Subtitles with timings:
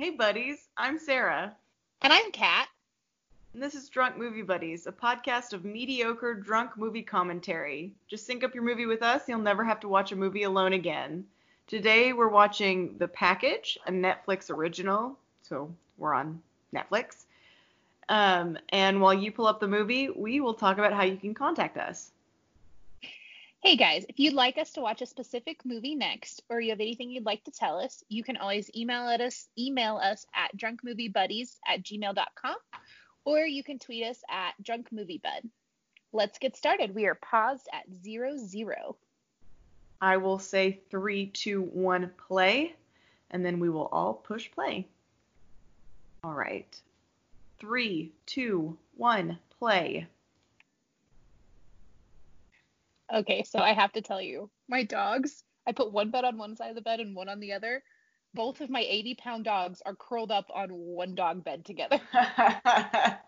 [0.00, 0.66] Hey, buddies.
[0.78, 1.54] I'm Sarah.
[2.00, 2.68] And I'm Kat.
[3.52, 7.92] And this is Drunk Movie Buddies, a podcast of mediocre drunk movie commentary.
[8.08, 10.72] Just sync up your movie with us, you'll never have to watch a movie alone
[10.72, 11.26] again.
[11.66, 15.18] Today we're watching The Package, a Netflix original.
[15.42, 16.40] So we're on
[16.74, 17.26] Netflix.
[18.08, 21.34] Um, and while you pull up the movie, we will talk about how you can
[21.34, 22.10] contact us.
[23.62, 26.80] Hey guys, if you'd like us to watch a specific movie next, or you have
[26.80, 30.56] anything you'd like to tell us, you can always email at us email us at
[30.56, 32.56] drunkmoviebuddies at gmail.com,
[33.26, 35.50] or you can tweet us at drunkmoviebud.
[36.10, 36.94] Let's get started.
[36.94, 38.96] We are paused at zero zero.
[40.00, 42.74] I will say three, two, one, play,
[43.30, 44.88] and then we will all push play.
[46.24, 46.80] All right.
[47.58, 50.06] Three, two, one, play.
[53.12, 56.56] Okay, so I have to tell you, my dogs, I put one bed on one
[56.56, 57.82] side of the bed and one on the other.
[58.34, 62.00] Both of my 80 pound dogs are curled up on one dog bed together.
[62.12, 63.18] my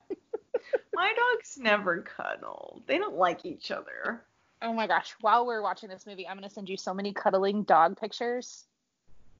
[0.94, 2.82] dogs never cuddle.
[2.86, 4.22] They don't like each other.
[4.60, 7.12] Oh my gosh, while we're watching this movie, I'm going to send you so many
[7.12, 8.64] cuddling dog pictures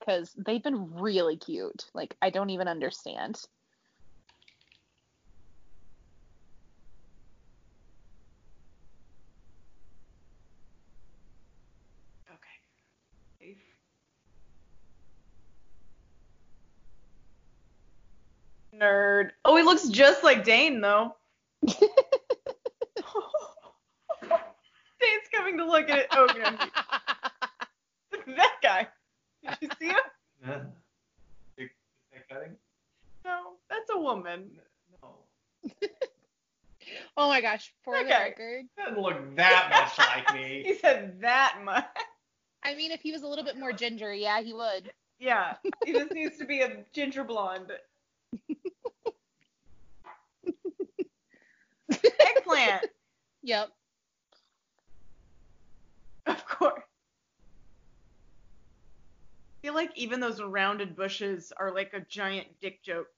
[0.01, 1.85] because they've been really cute.
[1.95, 3.41] Like, I don't even understand.
[12.29, 13.57] Okay.
[18.83, 19.31] Nerd.
[19.45, 21.15] Oh, he looks just like Dane, though.
[21.67, 21.79] Dane's
[25.33, 26.07] coming to look at it.
[26.11, 26.51] Oh, no.
[28.37, 28.89] that guy.
[29.45, 29.97] Did you see him?
[30.45, 30.61] Yeah.
[31.65, 31.71] Is
[32.13, 32.57] that cutting?
[33.25, 34.51] No, that's a woman.
[35.01, 35.09] No.
[37.17, 40.63] oh my gosh, for the record, Doesn't look that much like me.
[40.67, 41.87] He said that much.
[42.65, 44.93] I mean, if he was a little bit more ginger, yeah, he would.
[45.21, 47.73] Yeah, he just needs to be a ginger blonde.
[52.05, 52.85] Eggplant,
[53.43, 53.69] Yep.
[56.27, 56.83] of course.
[59.63, 63.09] I feel like even those rounded bushes are like a giant dick joke.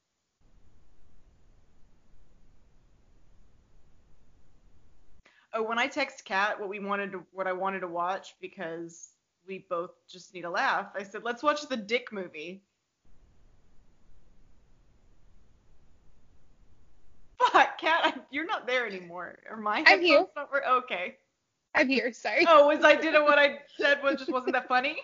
[5.54, 9.10] Oh, when I text Kat what we wanted to, what I wanted to watch because
[9.46, 12.62] we both just need a laugh, I said let's watch the Dick movie.
[17.38, 19.38] Fuck, Kat, I, you're not there anymore.
[19.48, 20.26] Are my I'm here.
[20.36, 21.16] not Okay.
[21.74, 22.12] I'm here.
[22.12, 22.44] Sorry.
[22.48, 24.96] Oh, was I did what I said was just wasn't that funny?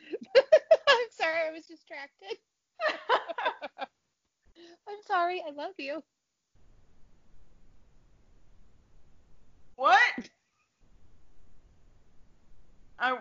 [0.36, 1.48] I'm sorry.
[1.48, 2.36] I was distracted.
[4.88, 5.42] I'm sorry.
[5.46, 6.02] I love you.
[9.76, 9.98] What?
[12.98, 13.18] I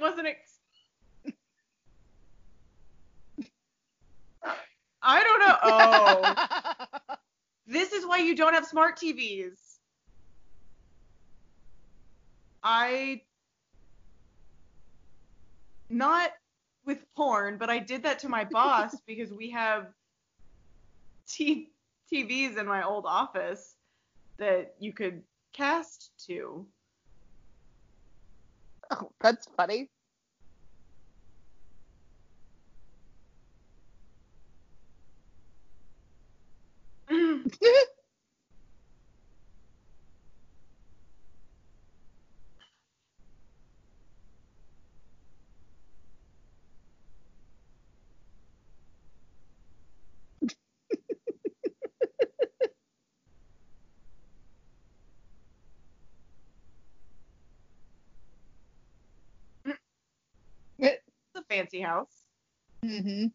[0.00, 0.26] wasn't.
[0.26, 0.58] Ex-
[5.00, 5.56] I don't know.
[5.62, 6.34] Oh,
[7.66, 9.58] this is why you don't have smart TVs.
[12.62, 13.22] I
[15.90, 16.30] not
[16.86, 19.88] with porn, but I did that to my boss because we have
[21.28, 21.70] t-
[22.12, 23.76] TVs in my old office
[24.38, 25.22] that you could
[25.52, 26.66] cast to.
[28.90, 29.90] oh, that's funny.
[60.78, 61.02] It's
[61.34, 62.24] a fancy house.
[62.84, 63.26] mm-hmm.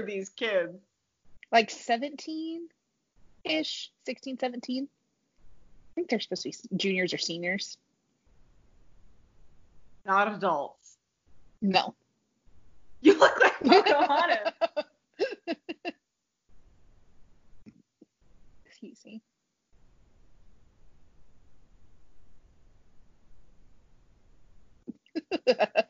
[0.00, 0.78] are these kids?
[1.52, 2.68] Like 17
[3.44, 4.84] ish, 16, 17.
[4.84, 4.88] I
[5.94, 7.76] think they're supposed to be juniors or seniors.
[10.06, 10.96] Not adults.
[11.60, 11.94] No.
[13.02, 14.52] You look like Pocahontas.
[18.66, 19.22] Excuse me.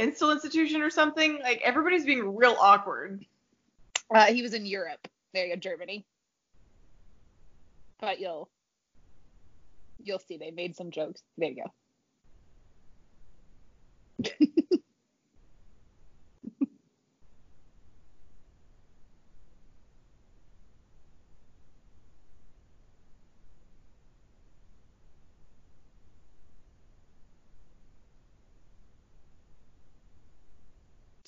[0.00, 1.38] mental institution or something?
[1.42, 3.24] Like everybody's being real awkward.
[4.12, 5.06] Uh, he was in Europe.
[5.34, 6.06] There you go, Germany.
[8.00, 8.48] But you'll
[10.02, 11.22] you'll see they made some jokes.
[11.36, 11.70] There you go.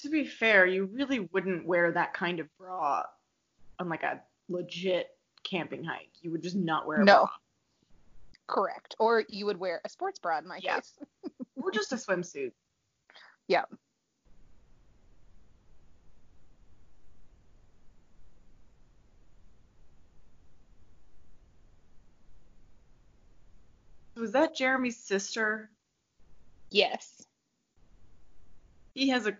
[0.03, 3.05] To be fair, you really wouldn't wear that kind of bra
[3.79, 5.07] on like a legit
[5.45, 6.11] camping hike.
[6.21, 7.19] You would just not wear a No.
[7.27, 7.29] bra.
[8.49, 8.97] Correct.
[8.99, 10.77] Or you would wear a sports bra in my Yeah.
[10.77, 10.99] case.
[11.63, 12.51] Or just a swimsuit.
[13.47, 13.67] Yeah.
[24.17, 25.71] Was that Jeremy's sister?
[26.71, 27.23] Yes.
[28.95, 29.37] He has a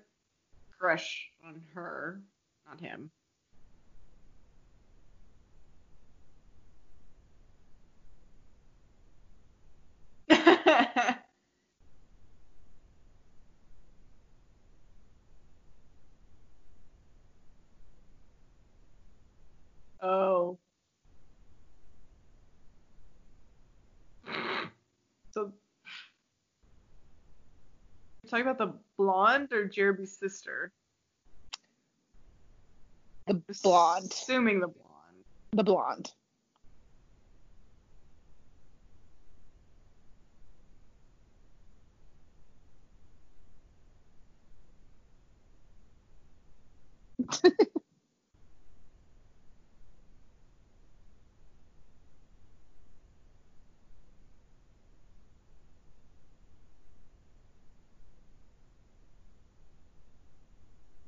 [0.83, 2.21] crush on her,
[2.67, 3.09] not him.
[20.03, 20.59] oh.
[25.31, 25.53] So
[28.33, 30.73] talking about the blonde or Jeremy's sister?
[33.27, 34.11] The blonde.
[34.11, 35.25] Assuming the blonde.
[35.53, 36.11] The blonde.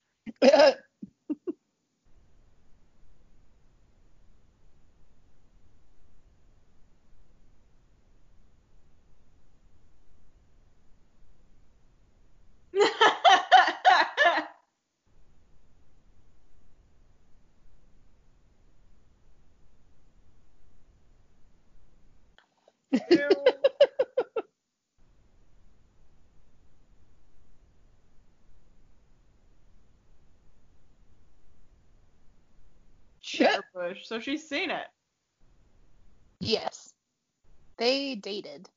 [23.11, 23.29] Ew.
[33.31, 34.05] Chair push.
[34.07, 34.87] So she's seen it.
[36.39, 36.93] yes.
[37.77, 38.69] They dated.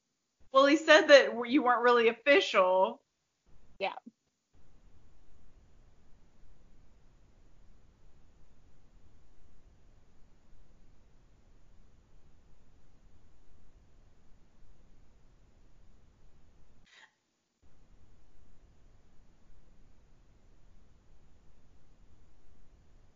[0.53, 3.01] Well, he said that you weren't really official.
[3.81, 3.93] Yeah.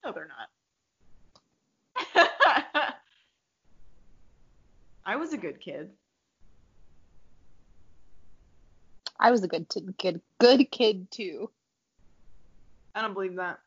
[0.04, 0.49] No, they're not.
[5.04, 5.90] I was a good kid.
[9.18, 11.50] I was a good t- good good kid too.
[12.95, 13.59] I don't believe that.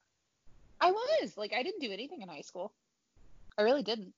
[0.80, 1.38] I was.
[1.38, 2.74] Like I didn't do anything in high school.
[3.58, 4.14] I really didn't.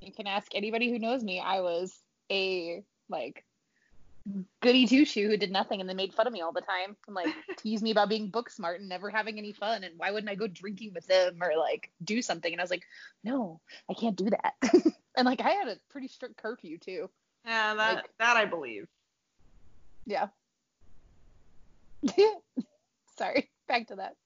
[0.00, 1.40] You can ask anybody who knows me.
[1.40, 1.98] I was
[2.30, 3.44] a like
[4.60, 6.96] goody two shoe who did nothing and they made fun of me all the time
[7.06, 10.10] and like teased me about being book smart and never having any fun and why
[10.12, 12.84] wouldn't I go drinking with them or like do something and I was like,
[13.24, 13.60] no,
[13.90, 14.54] I can't do that.
[15.16, 17.10] and like I had a pretty strict curfew too.
[17.44, 18.86] Yeah, that Like- that I believe.
[20.06, 20.28] Yeah.
[23.18, 24.16] Sorry, back to that.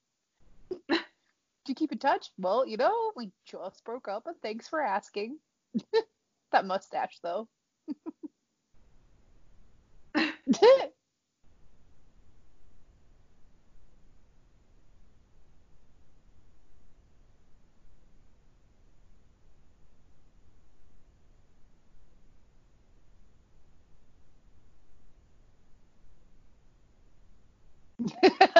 [0.88, 2.30] Do you keep in touch?
[2.38, 5.38] Well, you know, we just broke up, and thanks for asking.
[6.52, 7.48] that mustache, though.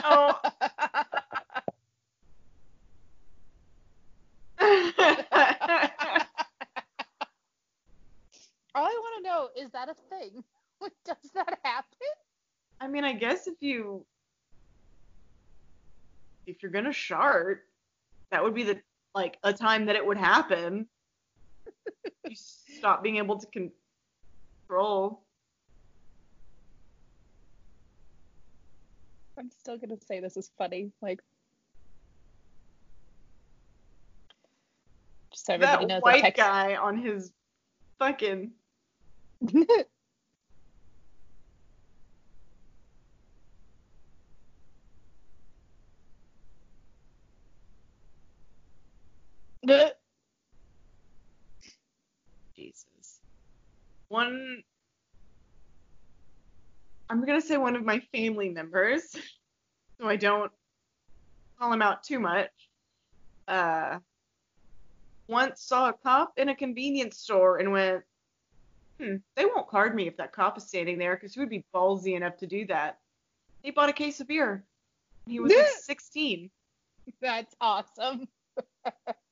[0.08, 0.40] Oh.
[8.74, 10.44] All I want to know is that a thing?
[11.04, 11.86] Does that happen?
[12.80, 14.04] I mean, I guess if you
[16.46, 17.62] if you're gonna shart,
[18.32, 18.80] that would be the
[19.14, 20.88] like a time that it would happen.
[22.28, 23.46] you stop being able to
[24.66, 25.22] control.
[29.38, 30.90] I'm still gonna say this is funny.
[31.00, 31.20] Like,
[35.30, 36.42] just so everybody that knows white text.
[36.42, 37.30] guy on his
[38.00, 38.50] fucking
[52.56, 53.20] Jesus.
[54.08, 54.62] One
[57.08, 59.10] I'm gonna say one of my family members,
[60.00, 60.50] so I don't
[61.58, 62.50] call him out too much.
[63.46, 63.98] Uh,
[65.28, 68.02] once saw a cop in a convenience store and went,
[69.00, 71.64] hmm, they won't card me if that cop is standing there because who would be
[71.74, 72.98] ballsy enough to do that?
[73.62, 74.64] He bought a case of beer.
[75.26, 76.50] He was like 16.
[77.20, 78.28] That's awesome.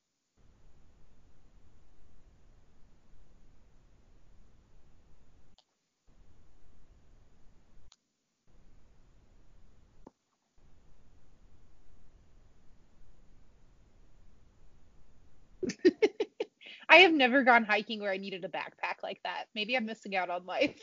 [16.95, 19.47] I have never gone hiking where I needed a backpack like that.
[19.53, 20.79] Maybe I'm missing out on life.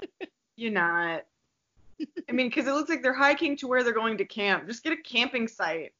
[0.56, 1.22] You're not.
[2.28, 4.66] I mean, because it looks like they're hiking to where they're going to camp.
[4.66, 5.92] Just get a camping site.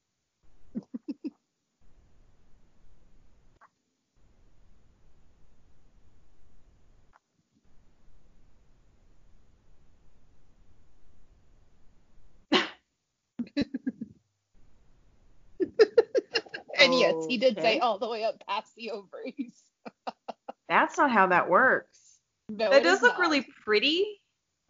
[16.84, 19.60] And yes, he did say all the way up past the ovaries.
[20.68, 22.18] That's not how that works.
[22.48, 23.20] No, that it does look not.
[23.20, 24.20] really pretty,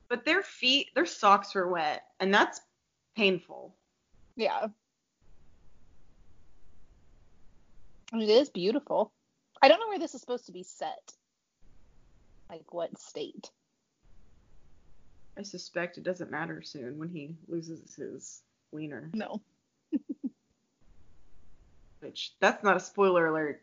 [0.09, 2.61] but their feet, their socks were wet, and that's
[3.17, 3.75] painful.
[4.37, 4.69] Yeah.
[8.13, 9.13] It is beautiful.
[9.61, 11.13] I don't know where this is supposed to be set.
[12.49, 13.51] Like what state?
[15.37, 18.43] I suspect it doesn't matter soon when he loses his
[18.73, 19.11] wiener.
[19.15, 19.41] No.
[22.05, 23.63] Which that's not a spoiler alert.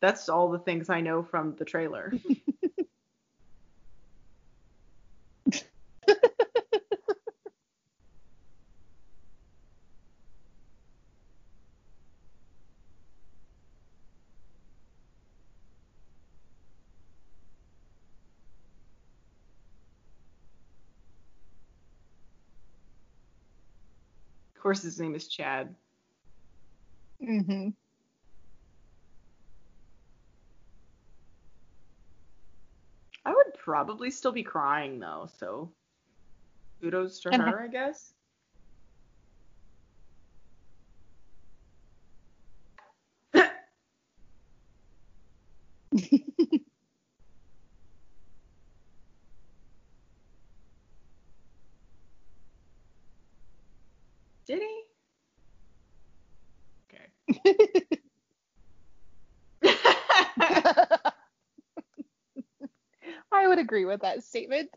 [0.00, 2.12] That's all the things I know from the trailer.
[6.08, 6.16] of
[24.60, 25.74] course, his name is Chad.
[27.24, 27.70] Mm-hmm.
[33.24, 35.72] I would probably still be crying though, so
[36.80, 38.14] kudos to And- her, I guess.
[54.46, 54.84] Did he?
[56.90, 57.86] Okay.
[63.32, 64.73] I would agree with that statement.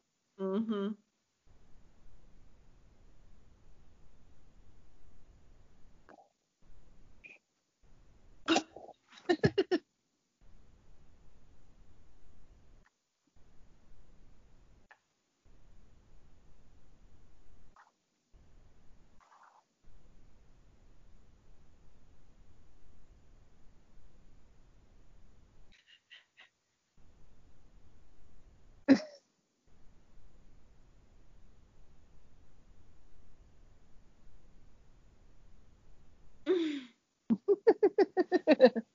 [38.48, 38.56] Mhm.
[38.56, 38.87] I can't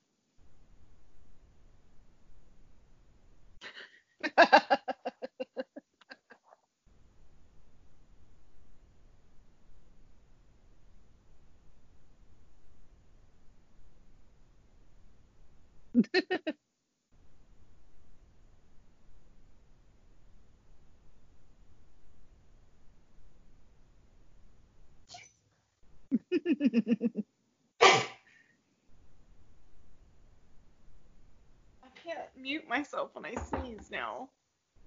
[32.53, 34.29] mute myself when I sneeze now.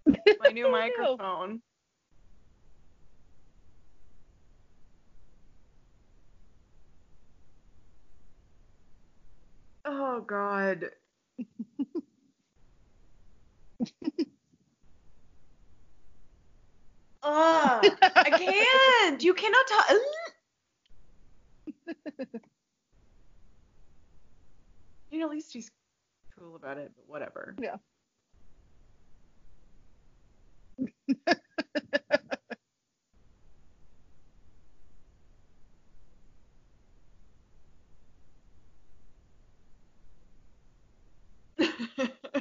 [0.40, 1.62] My new microphone.
[9.84, 10.86] Oh God.
[17.24, 19.24] Oh, I can't.
[19.24, 19.86] You cannot talk.
[25.10, 25.72] you know, at least he's
[26.46, 27.56] cool about it, but whatever.
[27.62, 27.78] Yeah.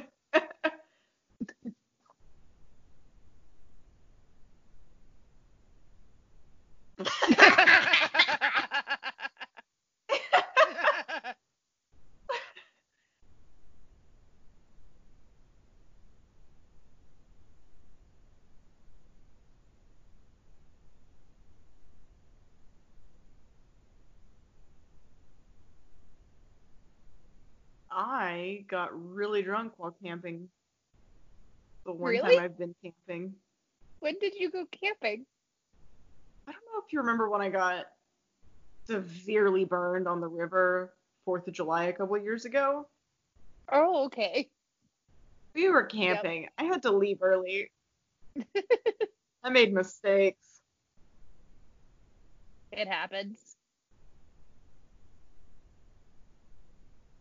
[27.91, 30.49] I got really drunk while camping.
[31.85, 32.35] The one Really?
[32.35, 33.33] time I've been camping.
[33.99, 35.25] when did you go camping?
[36.45, 37.85] I don't know if you remember when I got
[38.85, 42.85] severely burned on the river Fourth of July a couple years ago.
[43.71, 44.49] Oh, okay.
[45.53, 46.49] We were camping.
[46.57, 47.71] I had to leave early.
[49.43, 50.45] I made mistakes.
[52.73, 53.55] It happens.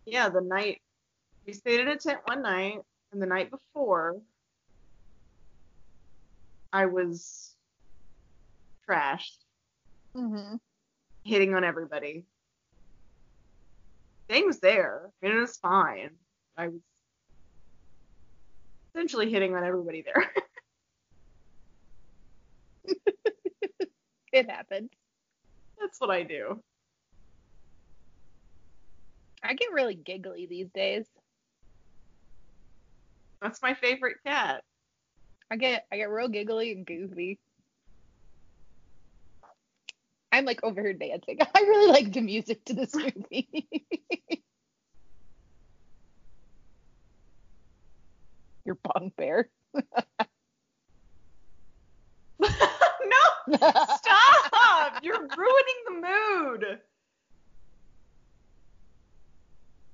[0.05, 0.83] Yeah, the night
[1.47, 2.79] we stayed in a tent one night,
[3.13, 4.21] and the night before,
[6.73, 7.55] I was
[8.89, 9.39] trashed,
[10.17, 10.57] Mm-hmm.
[11.25, 12.25] hitting on everybody.
[14.29, 16.11] Dane was there, and it was fine.
[16.57, 16.81] I was
[18.95, 20.31] essentially hitting on everybody there.
[24.33, 24.91] It happens.
[25.81, 26.61] That's what I do.
[29.45, 31.07] I get really giggly these days.
[33.45, 34.63] That's my favorite cat.
[35.51, 37.39] I get I get real giggly and goofy.
[40.33, 41.41] I'm like over here dancing.
[41.55, 43.69] I really like the music to this movie.
[48.65, 49.51] Your bong bear.
[49.75, 49.83] no,
[53.51, 55.03] stop!
[55.03, 56.81] You're ruining the mood.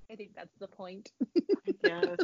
[0.08, 1.10] I think that's the point.
[1.84, 2.16] I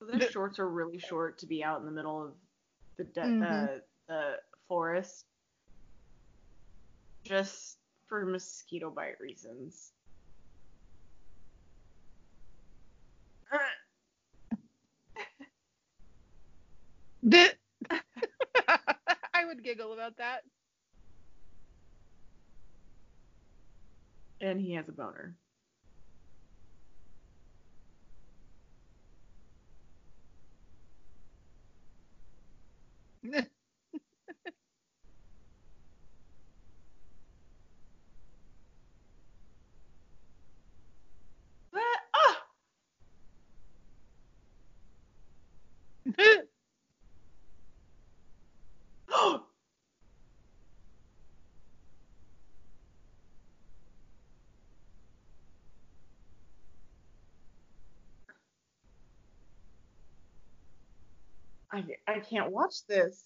[0.00, 2.34] Those shorts are really short to be out in the middle of
[2.98, 3.42] the de- Mhm.
[3.42, 4.36] uh, the
[4.68, 5.24] forest,
[7.24, 9.92] just for mosquito bite reasons.
[19.34, 20.42] I would giggle about that.
[24.40, 25.36] And he has a boner.
[61.76, 63.24] I, I can't watch this.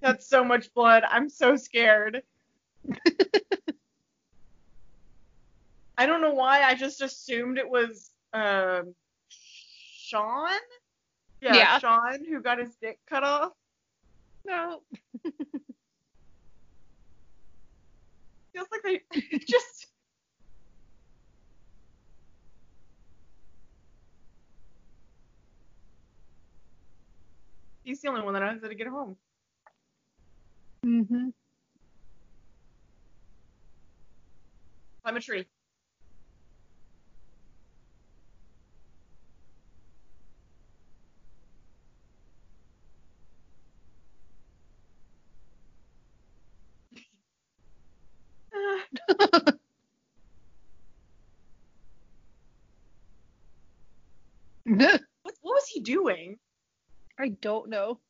[0.00, 1.04] That's so much blood.
[1.08, 2.22] I'm so scared.
[5.98, 6.62] I don't know why.
[6.62, 8.94] I just assumed it was um,
[9.28, 10.48] Sean.
[11.42, 13.52] Yeah, yeah, Sean who got his dick cut off.
[14.46, 14.80] No.
[18.54, 19.02] Feels like they
[19.38, 19.86] just.
[27.82, 29.16] He's the only one that knows how to get home.
[30.86, 31.30] Mm-hmm.
[35.02, 35.46] Climb a tree.
[54.64, 56.38] what, what was he doing?
[57.18, 58.00] I don't know.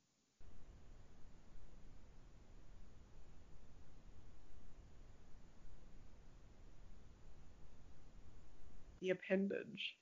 [9.00, 9.96] The appendage.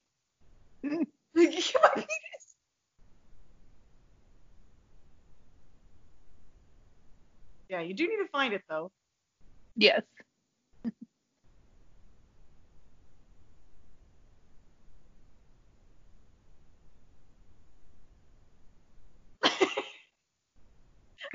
[0.82, 1.04] My
[1.36, 1.74] penis.
[7.68, 8.90] yeah, you do need to find it though.
[9.76, 10.02] Yes.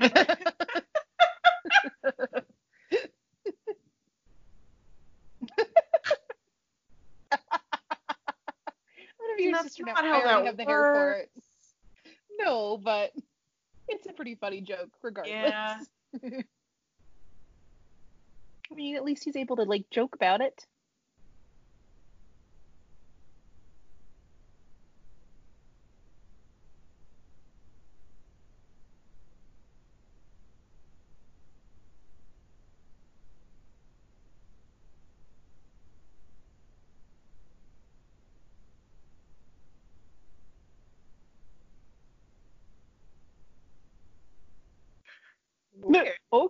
[9.18, 11.30] One of your That's sister not how that have the hair for it.
[12.38, 13.12] No, but
[13.88, 15.34] it's a pretty funny joke, regardless.
[15.34, 15.78] Yeah.
[18.70, 20.66] I mean, at least he's able to like joke about it.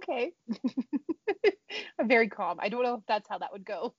[0.09, 0.33] Okay.
[1.99, 2.59] I'm very calm.
[2.61, 3.95] I don't know if that's how that would go.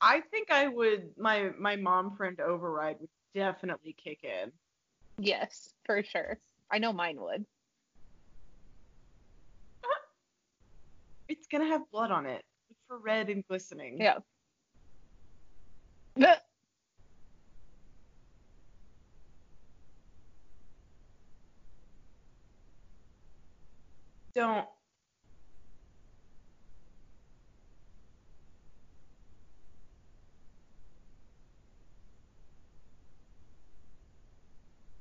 [0.00, 4.50] I think I would my my mom friend override would definitely kick in.
[5.18, 6.38] Yes, for sure.
[6.70, 7.44] I know mine would.
[11.28, 12.42] It's gonna have blood on it.
[12.88, 13.98] For red and glistening.
[14.00, 14.18] Yeah.
[24.34, 24.66] Don't.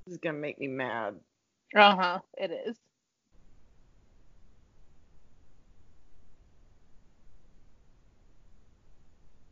[0.06, 1.16] This is gonna make me mad.
[1.76, 2.20] Uh huh.
[2.38, 2.78] It is.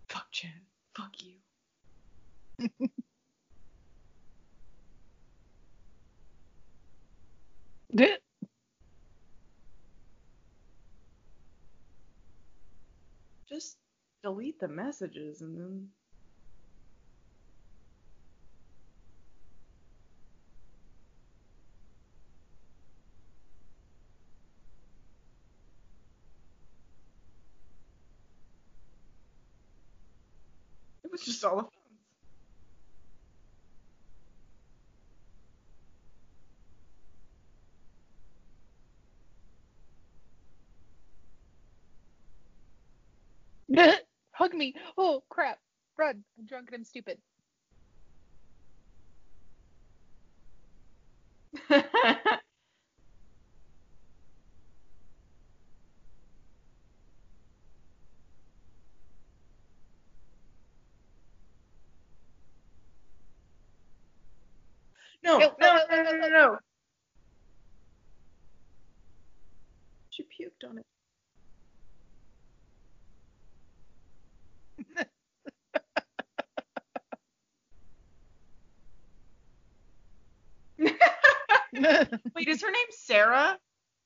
[0.10, 0.52] Fuck Chad.
[0.96, 1.36] Fuck you.
[7.96, 8.20] Just
[14.24, 15.90] delete the messages and then.
[31.04, 31.64] It was just all the
[43.78, 43.98] phones.
[44.38, 44.74] Hug me.
[44.98, 45.60] Oh crap.
[45.98, 46.24] Run.
[46.38, 47.20] I'm drunk and I'm stupid.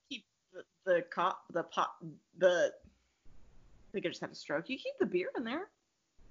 [0.10, 1.92] Keep the, the cop, the pot,
[2.38, 2.72] the.
[2.74, 4.70] I think I just had a stroke.
[4.70, 5.70] You keep the beer in there.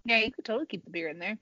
[0.05, 1.39] yeah, you could totally keep the beer in there.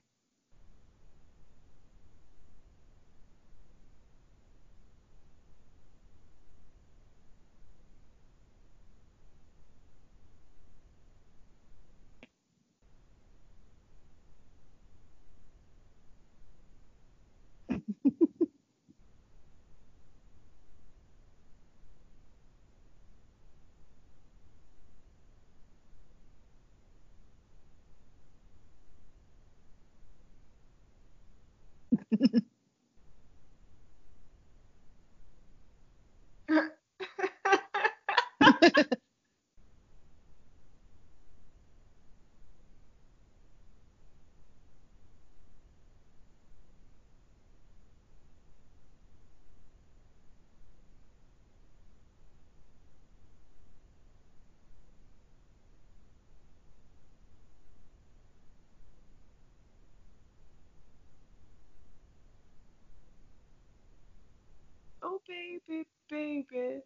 [65.03, 65.19] oh
[65.67, 66.81] baby,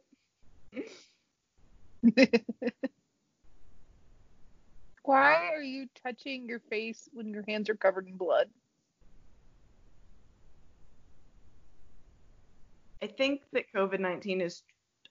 [2.16, 2.44] baby.
[5.04, 8.50] Why are you touching your face when your hands are covered in blood?
[13.02, 14.64] I think that COVID nineteen has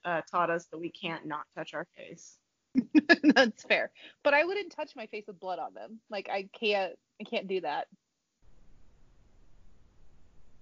[0.05, 2.37] uh, taught us that we can't not touch our face.
[3.23, 3.91] That's fair.
[4.23, 5.99] But I wouldn't touch my face with blood on them.
[6.09, 7.87] Like I can't I can't do that.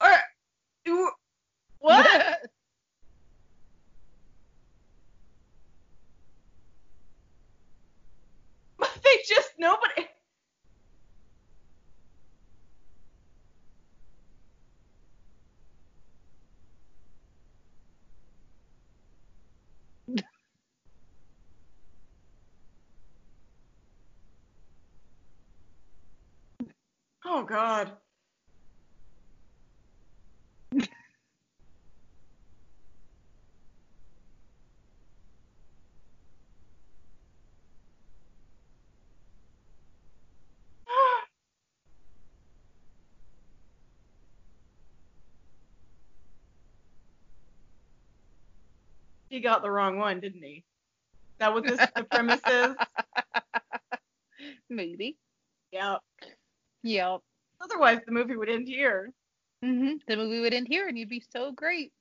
[0.00, 0.10] Or,
[0.86, 1.12] you-
[1.78, 2.40] what?
[9.04, 10.08] they just nobody.
[27.42, 27.90] Oh God.
[49.30, 50.62] he got the wrong one, didn't he?
[51.40, 52.76] That was this, the premise is.
[54.70, 55.16] Maybe.
[55.72, 56.02] Yep.
[56.84, 57.20] Yep.
[57.62, 59.10] Otherwise, the movie would end here.
[59.62, 61.92] hmm The movie would end here and you'd be so great.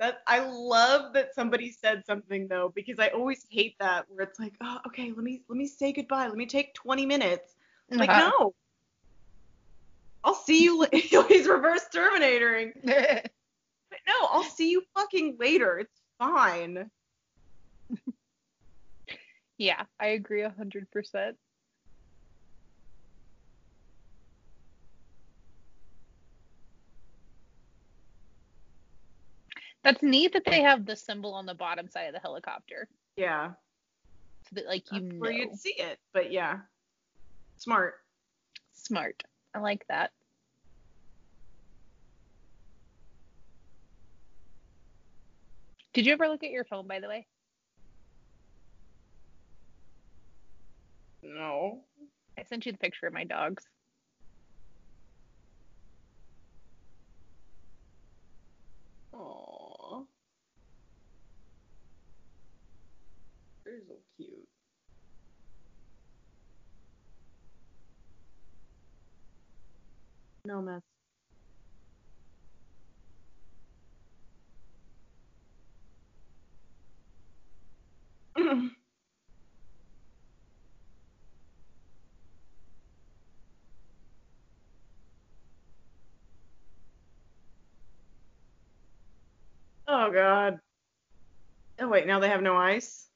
[0.00, 4.40] That I love that somebody said something though, because I always hate that where it's
[4.40, 6.26] like, oh, okay, let me let me say goodbye.
[6.26, 7.54] Let me take 20 minutes.
[7.92, 8.00] Uh-huh.
[8.00, 8.54] Like, no.
[10.24, 10.80] I'll see you.
[10.80, 12.72] La- He's reverse terminatoring.
[12.82, 15.78] but no, I'll see you fucking later.
[15.78, 16.90] It's fine.
[19.58, 21.34] yeah, I agree 100%.
[29.82, 33.52] That's neat that they have the symbol on the bottom side of the helicopter, Yeah,
[34.48, 35.18] so that like you that's know.
[35.18, 35.98] where you'd see it.
[36.12, 36.58] But yeah,
[37.56, 37.94] smart.
[38.74, 39.22] Smart.
[39.54, 40.12] I like that.
[45.92, 47.26] Did you ever look at your phone, by the way?
[51.22, 51.84] No.
[52.38, 53.64] I sent you the picture of my dogs.
[59.14, 60.06] Aww.
[63.64, 64.48] They're so cute.
[70.50, 70.82] No mess.
[89.88, 90.60] oh god.
[91.80, 93.08] Oh wait, now they have no ice.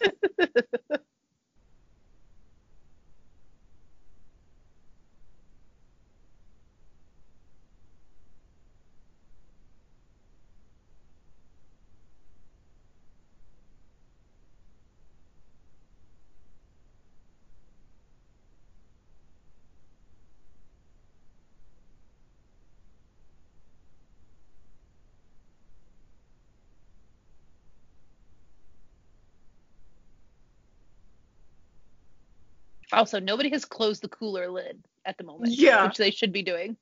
[32.92, 35.86] Also, nobody has closed the cooler lid at the moment, Yeah.
[35.86, 36.76] which they should be doing.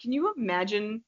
[0.00, 1.02] Can you imagine?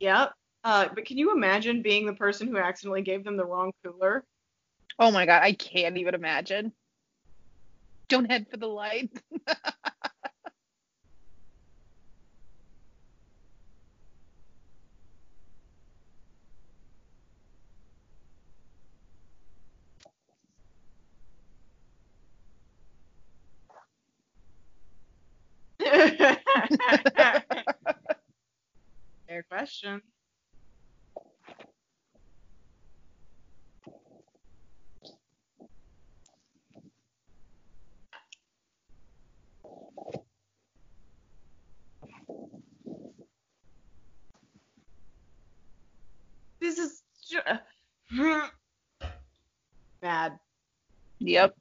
[0.00, 0.32] Yep.
[0.62, 4.24] Uh, but can you imagine being the person who accidentally gave them the wrong cooler?
[4.98, 6.72] Oh my god, I can't even imagine.
[8.10, 9.10] Don't head for the light.
[29.28, 30.02] Fair question.
[46.60, 47.40] This is ju-
[50.02, 50.38] bad.
[51.20, 51.54] Yep.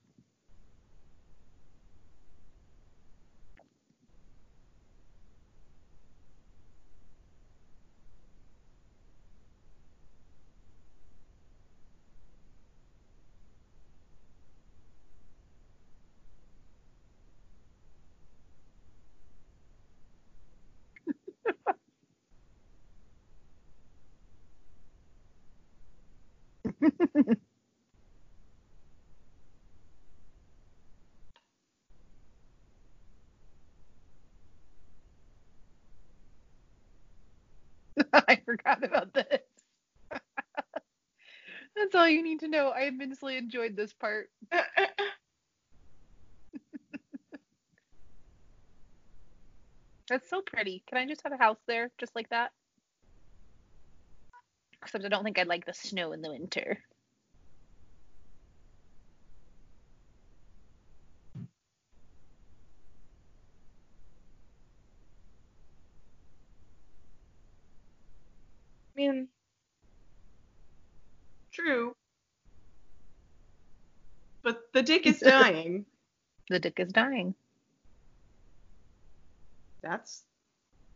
[38.13, 39.25] I forgot about this.
[41.75, 42.69] That's all you need to know.
[42.69, 44.29] I immensely enjoyed this part.
[50.09, 50.83] That's so pretty.
[50.87, 52.51] Can I just have a house there just like that?
[54.81, 56.83] Except I don't think I'd like the snow in the winter.
[61.37, 61.41] I
[68.95, 69.29] mean,
[71.51, 71.95] true.
[74.43, 75.85] But the dick is dying.
[76.51, 77.35] The dick is dying.
[79.83, 80.23] That's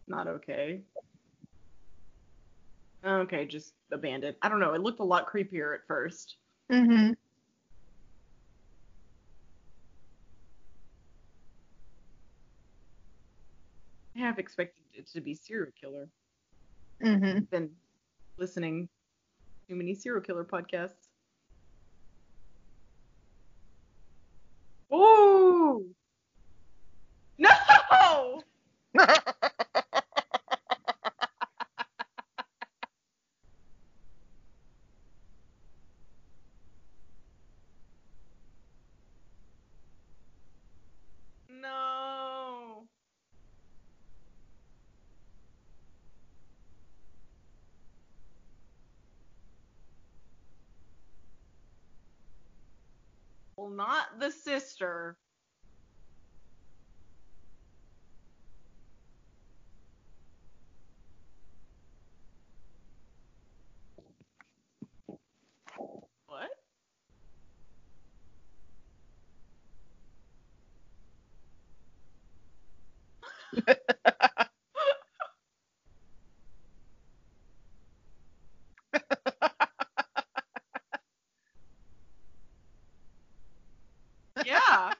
[0.08, 0.82] not okay.
[3.06, 4.36] Okay, just abandoned.
[4.41, 4.73] I don't know.
[4.73, 6.38] It looked a lot creepier at first.
[6.71, 7.12] Mm-hmm.
[14.15, 16.10] I have expected it to be serial killer.
[17.06, 17.41] Mm-hmm.
[17.51, 17.69] Been
[18.38, 18.89] listening
[19.67, 21.12] to too many serial killer podcasts.
[24.93, 25.84] Oh
[27.38, 28.43] no!
[41.49, 42.86] No.
[53.58, 54.19] Well, not
[54.84, 55.15] the sister.
[66.27, 66.50] What?
[84.46, 84.94] Yeah.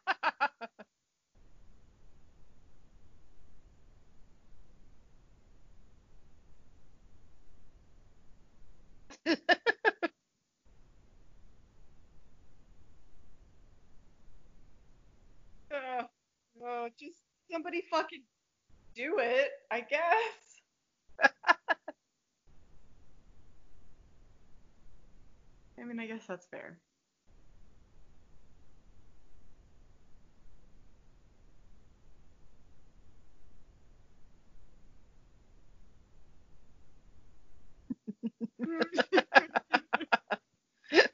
[15.74, 16.04] Uh,
[16.56, 17.20] well, just
[17.52, 18.24] somebody fucking
[18.96, 20.62] do it, I guess.
[25.80, 26.80] I mean, I guess that's fair.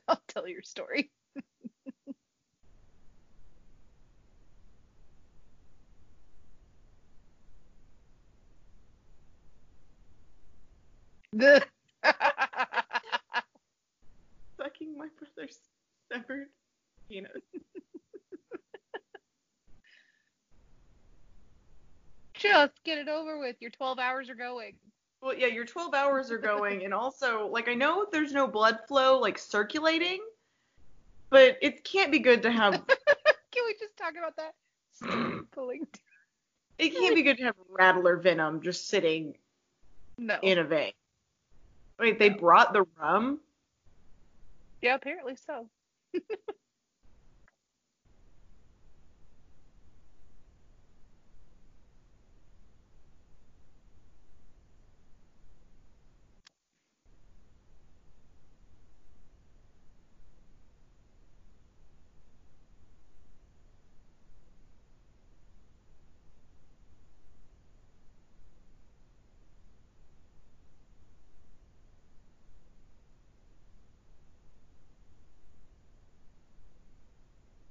[0.08, 1.12] I'll tell your story.
[11.32, 11.64] The
[14.60, 15.60] Sucking my brother's
[16.12, 16.48] severed
[17.10, 17.32] penis.
[22.34, 23.56] Just get it over with.
[23.60, 24.76] Your 12 hours are going.
[25.22, 28.80] Well, yeah, your 12 hours are going, and also, like, I know there's no blood
[28.88, 30.22] flow, like, circulating,
[31.30, 32.74] but it can't be good to have.
[33.52, 34.54] Can we just talk about that?
[36.78, 39.36] It can't be good to have rattler venom just sitting
[40.18, 40.40] No.
[40.42, 40.94] in a vein.
[42.00, 43.42] Wait, they brought the rum?
[44.82, 45.68] Yeah, apparently so.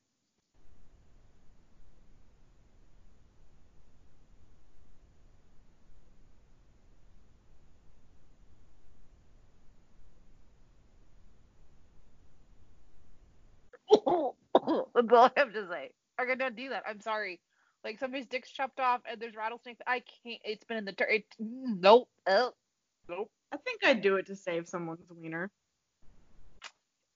[14.06, 14.38] all
[15.14, 15.92] I have to say.
[16.18, 16.84] I cannot do that.
[16.88, 17.40] I'm sorry.
[17.84, 19.82] Like somebody's dick's chopped off and there's rattlesnakes.
[19.86, 20.40] I can't.
[20.44, 21.10] It's been in the dirt.
[21.10, 22.10] It, mm, nope.
[22.28, 22.54] Oh,
[23.08, 23.30] nope.
[23.52, 25.52] I think I'd do it to save someone's wiener.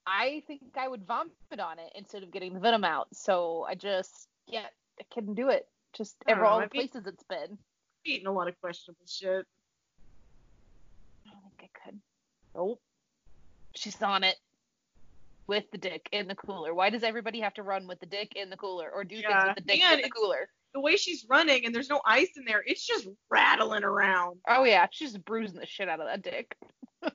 [0.06, 3.08] I think I would vomit on it instead of getting the venom out.
[3.14, 4.66] So I just yeah,
[5.00, 5.68] I couldn't do it.
[5.94, 7.58] Just ever know, all the places it's been.
[8.06, 9.46] Eating a lot of questionable shit.
[11.26, 12.00] I don't think I could.
[12.56, 12.82] Nope.
[13.76, 14.38] She's on it.
[15.50, 16.76] With the dick in the cooler.
[16.76, 19.30] Why does everybody have to run with the dick in the cooler or do Yeah,
[19.30, 20.48] things with the dick and in the cooler?
[20.76, 24.38] The way she's running and there's no ice in there, it's just rattling around.
[24.48, 26.56] Oh yeah, she's just bruising the shit out of that dick.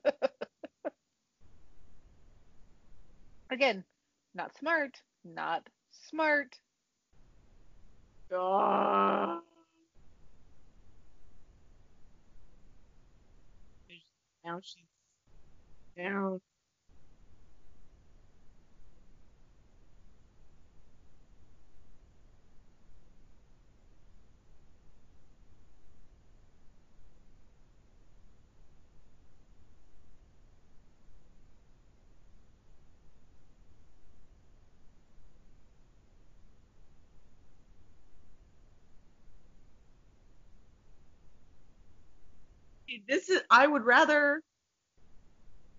[3.52, 3.84] Again,
[4.34, 5.00] not smart.
[5.24, 5.68] Not
[6.08, 6.56] smart.
[8.28, 9.38] God.
[14.44, 14.82] Now she's
[15.96, 16.40] down.
[43.08, 43.40] This is.
[43.50, 44.40] I would rather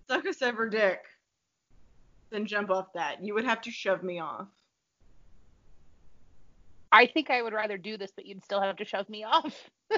[0.08, 1.00] suck a severed dick
[2.30, 3.24] than jump off that.
[3.24, 4.48] You would have to shove me off.
[6.92, 9.70] I think I would rather do this, but you'd still have to shove me off.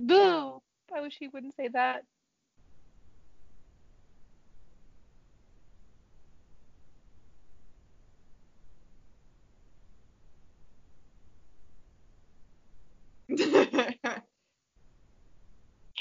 [0.00, 0.62] Boo!
[0.94, 2.02] I wish he wouldn't say that.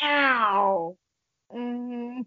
[0.04, 0.98] Ow.
[1.54, 2.26] Mm.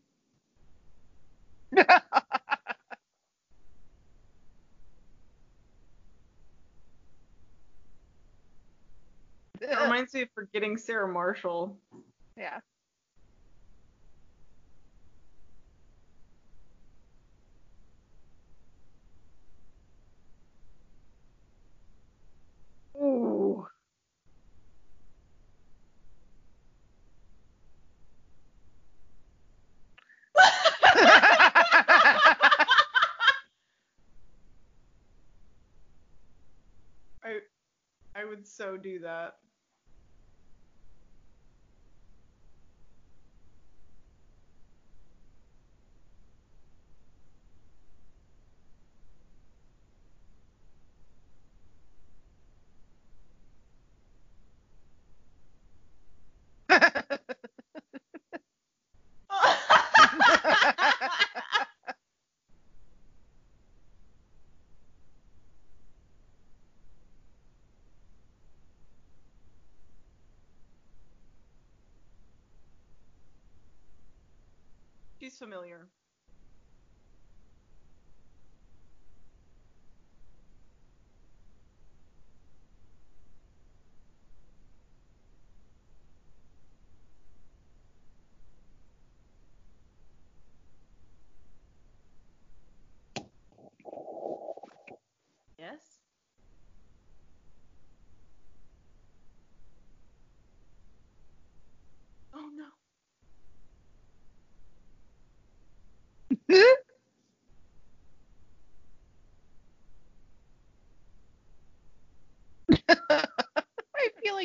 [9.61, 11.78] That reminds me of forgetting Sarah Marshall.
[12.37, 12.61] yeah.
[22.99, 23.66] Ooh.
[37.24, 37.41] I
[38.14, 39.34] I would so do that.
[75.20, 75.89] She's familiar.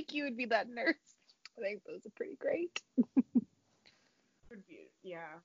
[0.01, 0.95] like you would be that nurse.
[1.57, 2.81] I think those are pretty great.
[5.03, 5.39] Yeah.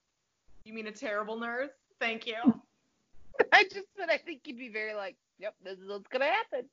[0.63, 1.71] You mean a terrible nurse?
[1.99, 2.35] Thank you.
[3.53, 6.69] I just said I think you'd be very like, yep, this is what's gonna happen.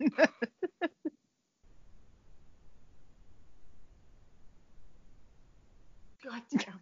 [6.24, 6.80] God damn.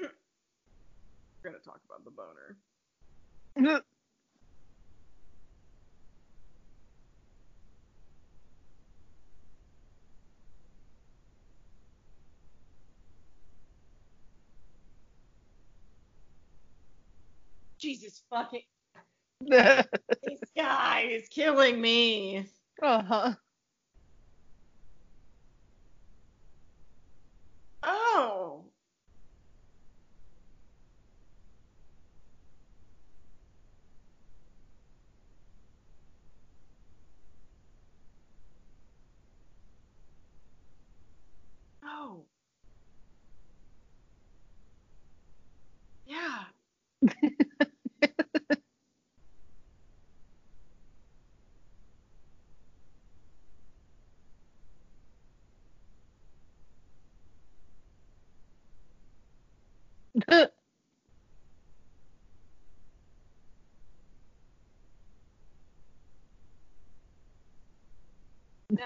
[0.00, 0.10] We're
[1.52, 3.82] gonna talk about the boner.
[17.80, 18.62] Jesus fucking
[19.42, 22.46] this guy is killing me.
[22.82, 23.34] uh-huh.
[27.84, 28.64] Oh.
[41.84, 42.24] Oh.
[46.06, 46.44] Yeah.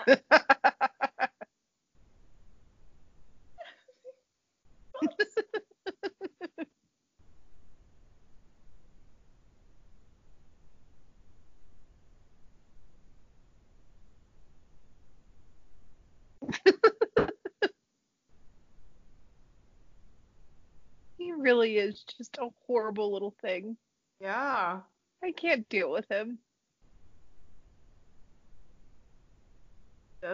[21.18, 23.76] he really is just a horrible little thing.
[24.20, 24.80] Yeah.
[25.22, 26.38] I can't deal with him.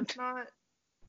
[0.04, 0.46] Does not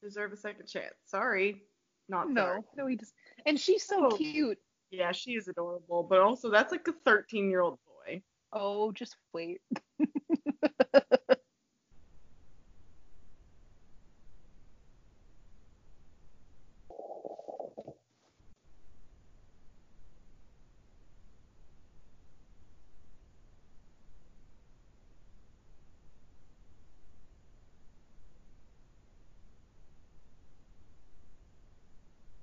[0.02, 0.94] deserve a second chance.
[1.06, 1.62] Sorry.
[2.10, 2.62] Not No, sorry.
[2.76, 3.14] no, he just.
[3.46, 4.18] And she's so Oh.
[4.18, 4.58] cute.
[4.92, 8.22] Yeah, she is adorable, but also that's like a 13 year old boy.
[8.54, 9.62] Oh, just wait.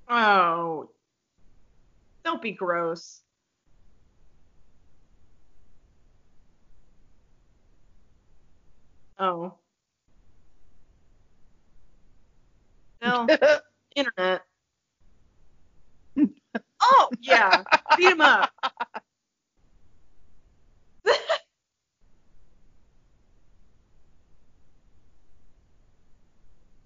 [0.09, 0.90] Oh.
[2.24, 3.22] Don't be gross.
[9.18, 9.55] Oh.
[13.03, 13.26] No,
[13.97, 14.42] internet.
[16.82, 17.62] Oh, yeah.
[17.97, 18.51] Beat him up.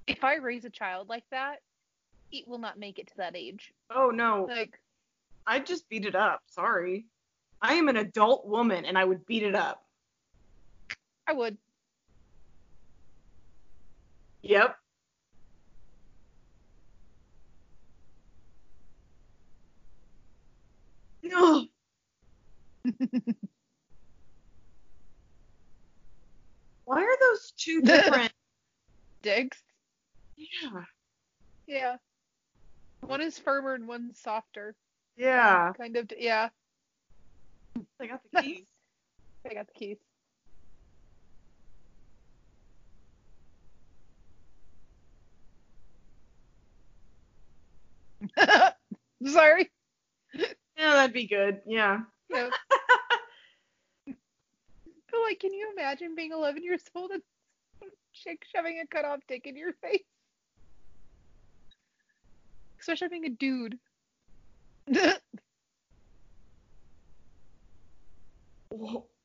[0.07, 1.57] if I raise a child like that,
[2.33, 3.73] it will not make it to that age.
[3.95, 4.47] Oh, no.
[4.49, 4.79] Like,
[5.49, 6.43] I'd just beat it up.
[6.49, 7.07] Sorry.
[7.63, 9.83] I am an adult woman and I would beat it up.
[11.27, 11.57] I would.
[14.43, 14.77] Yep.
[21.23, 21.67] No.
[26.85, 28.33] Why are those two different?
[29.23, 29.63] Digs.
[30.37, 30.85] yeah.
[31.67, 31.97] Yeah.
[33.01, 34.77] One is firmer and one's softer.
[35.19, 35.73] Yeah.
[35.77, 36.11] Kind of.
[36.17, 36.49] Yeah.
[38.01, 38.67] I got the keys.
[39.49, 39.99] I got the keys.
[49.33, 49.71] Sorry.
[50.35, 51.61] Yeah, that'd be good.
[51.67, 52.01] Yeah.
[52.31, 52.51] No.
[55.11, 57.23] But like, can you imagine being 11 years old and
[58.13, 60.05] chick shoving a cut off dick in your face?
[62.79, 63.79] Especially being a dude.
[68.71, 69.18] what?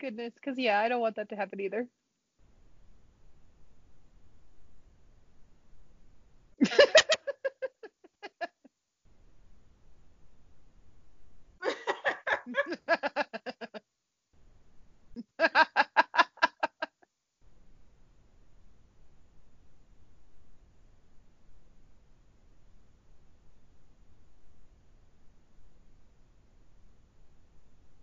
[0.00, 1.88] Goodness, because yeah, I don't want that to happen either.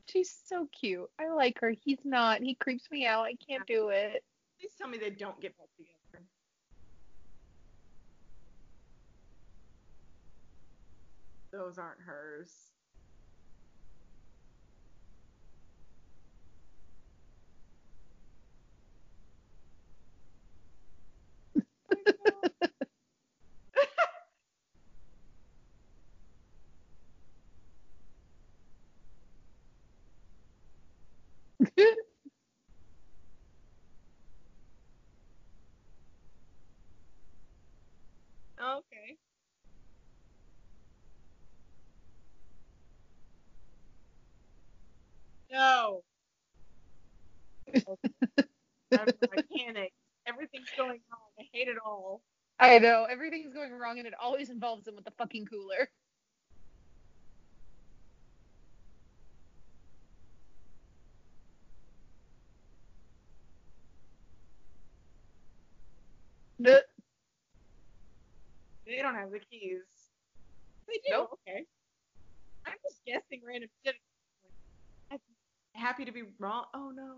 [0.07, 1.09] She's so cute.
[1.19, 1.73] I like her.
[1.83, 2.41] He's not.
[2.41, 3.23] He creeps me out.
[3.23, 4.23] I can't do it.
[4.59, 6.25] Please tell me they don't get back together.
[11.51, 12.51] Those aren't hers.
[38.59, 39.17] Okay.
[45.51, 46.01] No.
[47.73, 47.87] I'm,
[48.91, 49.93] I panic.
[50.27, 51.31] Everything's going wrong.
[51.39, 52.21] I hate it all.
[52.59, 53.05] I know.
[53.09, 55.89] Everything's going wrong and it always involves him with the fucking cooler.
[66.59, 66.81] They
[69.01, 69.81] don't have the keys.
[70.87, 71.11] They do.
[71.11, 71.39] Nope.
[71.47, 71.65] Okay.
[72.65, 73.95] I'm just guessing random shit.
[75.11, 75.19] I'm
[75.73, 76.65] happy to be wrong.
[76.73, 77.17] Oh no.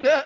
[0.00, 0.24] I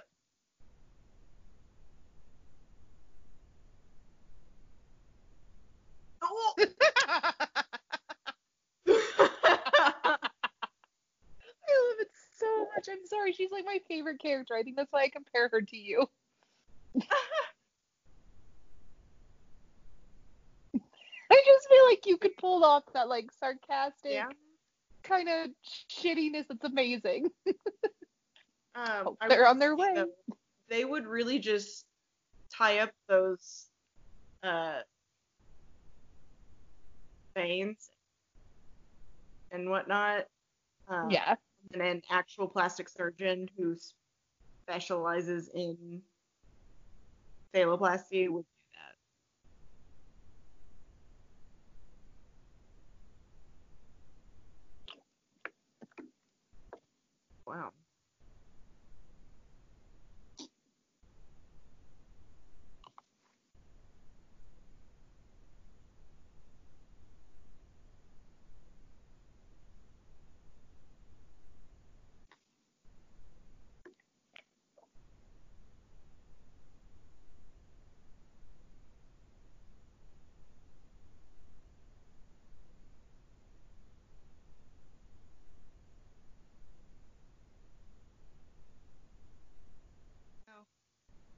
[11.91, 12.89] love it so much.
[12.91, 13.33] I'm sorry.
[13.33, 14.55] She's like my favorite character.
[14.55, 16.07] I think that's why I compare her to you.
[21.29, 24.29] I just feel like you could pull off that like sarcastic yeah.
[25.03, 25.51] kind of
[25.91, 27.31] shittiness that's amazing.
[28.77, 29.93] Um, I they're on their way.
[29.95, 30.09] though,
[30.69, 31.87] they would really just
[32.55, 33.67] tie up those
[34.43, 34.81] uh,
[37.35, 37.89] veins
[39.51, 40.27] and whatnot.
[40.89, 41.37] Um, yeah.
[41.73, 43.75] And an actual plastic surgeon who
[44.69, 46.03] specializes in
[47.55, 48.97] phalloplasty would do that.
[57.51, 57.73] Wow.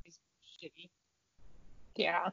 [0.04, 0.18] It's
[0.62, 0.90] shitty.
[2.08, 2.30] Yeah.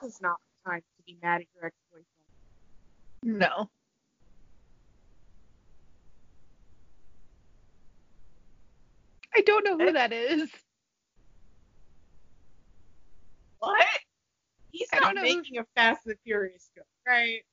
[0.00, 2.06] This is not the time to be mad at your ex-boyfriend.
[3.40, 3.68] No.
[9.34, 10.48] I don't know who that is.
[13.58, 13.84] What?
[14.70, 17.44] He's not don't who- making a Fast and Furious film, right?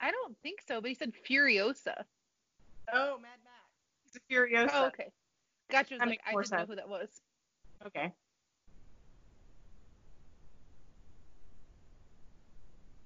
[0.00, 2.04] I don't think so, but he said Furiosa.
[2.92, 3.56] Oh, Mad Max.
[4.04, 4.70] He's a Furiosa.
[4.72, 5.10] Oh, okay.
[5.68, 5.96] Gotcha.
[6.00, 7.20] I like, I didn't know who that was.
[7.86, 8.12] Okay.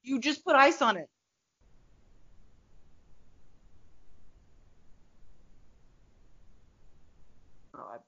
[0.03, 1.09] You just put ice on it.
[7.75, 7.99] Oh,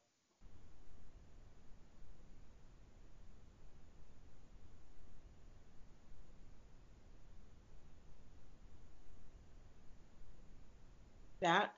[11.41, 11.73] That.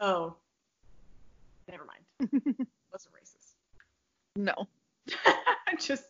[0.00, 0.41] Oh.
[2.92, 3.54] wasn't racist.
[4.36, 4.54] no,
[5.26, 6.04] I just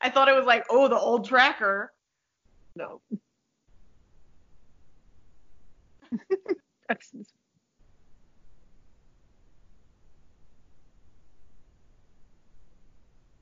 [0.00, 1.92] I thought it was like, oh, the old tracker.
[2.74, 3.00] no.
[6.90, 6.94] I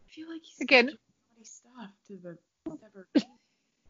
[0.08, 0.90] feel like he's Again.
[1.42, 2.36] stuff to the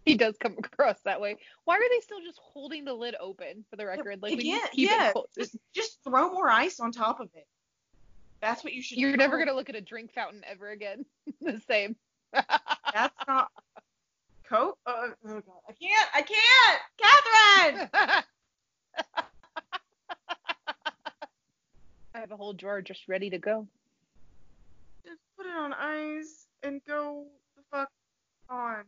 [0.05, 1.37] He does come across that way.
[1.65, 4.23] Why are they still just holding the lid open for the record?
[4.23, 5.13] Like we yeah, keep yeah.
[5.37, 7.47] Just, just throw more ice on top of it.
[8.41, 8.99] That's what you should.
[8.99, 9.19] You're do.
[9.19, 11.05] never gonna look at a drink fountain ever again.
[11.41, 11.97] the same.
[12.33, 13.51] That's not
[14.49, 14.79] Coke.
[14.87, 16.09] Uh, oh god, I can't.
[16.15, 16.81] I can't.
[16.99, 17.91] Catherine.
[22.15, 23.67] I have a whole drawer just ready to go.
[25.07, 27.27] Just put it on ice and go
[27.57, 27.91] the fuck
[28.49, 28.85] on.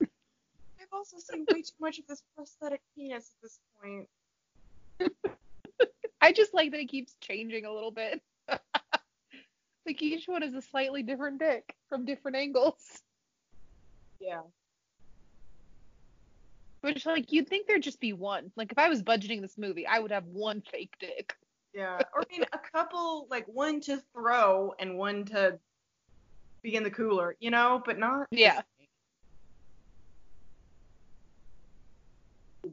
[0.00, 4.08] I've also seen way too much of this prosthetic penis at this point.
[6.26, 8.20] I just like that it keeps changing a little bit.
[8.48, 13.00] like each one is a slightly different dick from different angles.
[14.18, 14.40] Yeah.
[16.80, 18.50] Which like you'd think there'd just be one.
[18.56, 21.36] Like if I was budgeting this movie, I would have one fake dick.
[21.72, 22.00] Yeah.
[22.12, 25.60] Or I mean, a couple, like one to throw and one to
[26.62, 28.26] be in the cooler, you know, but not.
[28.32, 28.62] Yeah.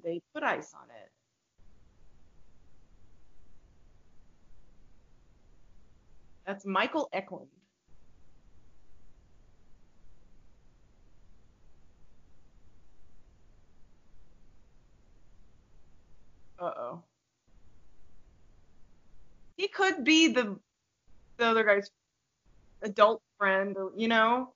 [0.04, 1.03] They put ice on it.
[6.46, 7.48] That's Michael Eklund.
[16.60, 17.04] Uh oh.
[19.58, 20.58] He could be the
[21.38, 21.90] the other guy's
[22.82, 24.54] adult friend, you know.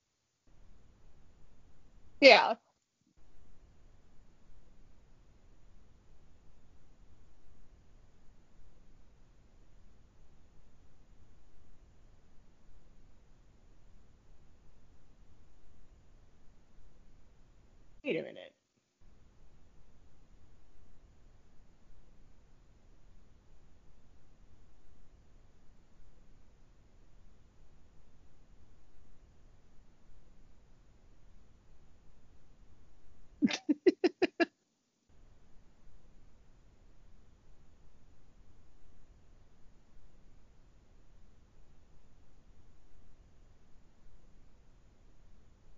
[2.22, 2.56] Yeah.
[18.08, 18.54] Wait a minute.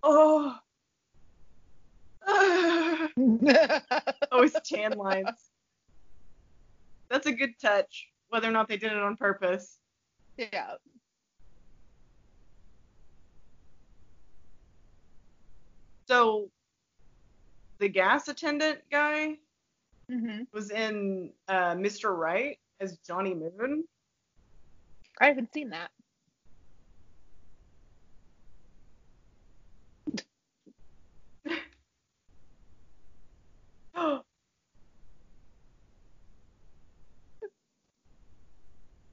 [0.02, 0.60] Oh.
[4.42, 5.50] his tan lines.
[7.10, 9.78] That's a good touch, whether or not they did it on purpose.
[10.36, 10.74] yeah.
[16.06, 16.50] So,
[17.78, 19.36] the gas attendant guy
[20.10, 22.16] hmm was in uh, Mr.
[22.16, 23.84] Right as Johnny Moon.
[25.20, 25.90] I haven't seen that.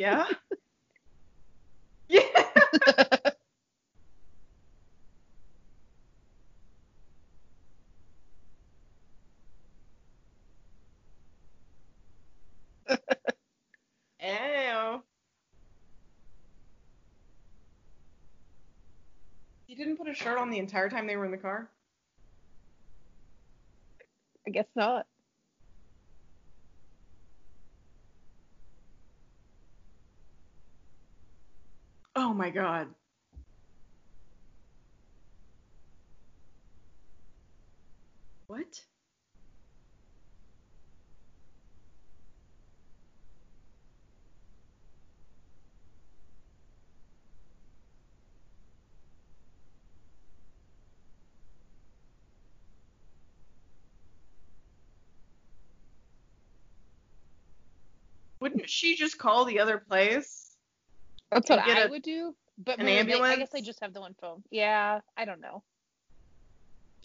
[0.00, 0.26] yeah?
[2.08, 2.22] Yeah.
[14.20, 15.02] Ew.
[19.74, 21.70] Didn't put a shirt on the entire time they were in the car?
[24.46, 25.06] I guess not.
[32.30, 32.86] Oh my God.
[38.46, 38.66] What?
[58.40, 60.49] Wouldn't she just call the other place?
[61.30, 62.34] That's what I a- would do.
[62.58, 64.42] But an maybe they- I guess they just have the one phone.
[64.50, 65.62] Yeah, I don't know.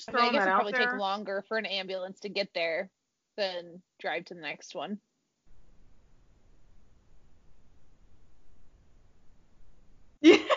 [0.08, 0.90] I, mean, I guess it'd probably there.
[0.92, 2.90] take longer for an ambulance to get there
[3.38, 5.00] than drive to the next one.
[10.22, 10.38] Yeah.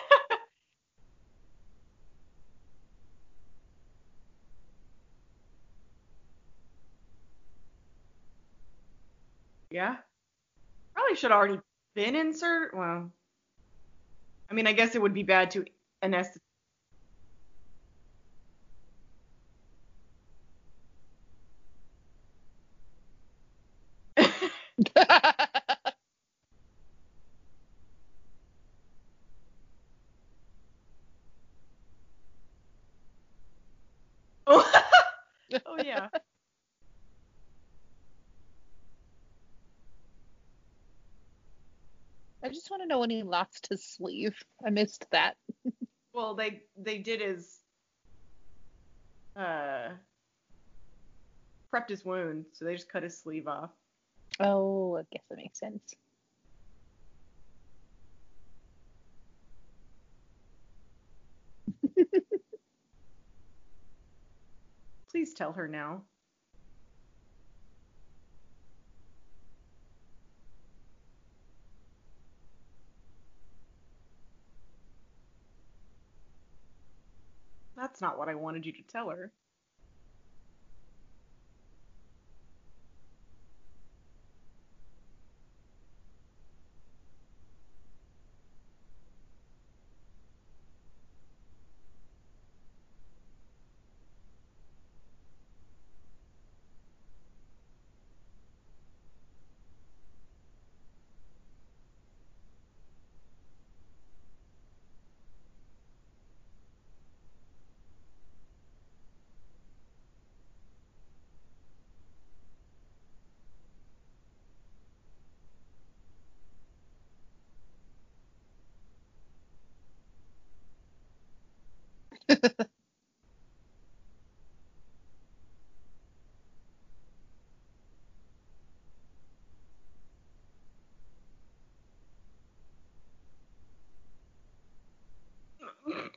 [9.70, 9.96] Yeah.
[10.94, 11.60] Probably should have already
[11.94, 12.74] been insert.
[12.74, 13.10] Well,
[14.50, 15.64] I mean, I guess it would be bad to
[16.04, 16.38] anesthetize.
[34.46, 34.72] oh,
[35.66, 36.08] oh yeah.
[42.88, 44.34] Know when he lost his sleeve.
[44.66, 45.36] I missed that.
[46.14, 47.60] Well, they they did his
[49.36, 49.90] uh
[51.72, 53.70] prepped his wound, so they just cut his sleeve off.
[54.40, 55.94] Oh, I guess that makes sense.
[65.12, 66.02] Please tell her now.
[77.78, 79.32] That's not what I wanted you to tell her.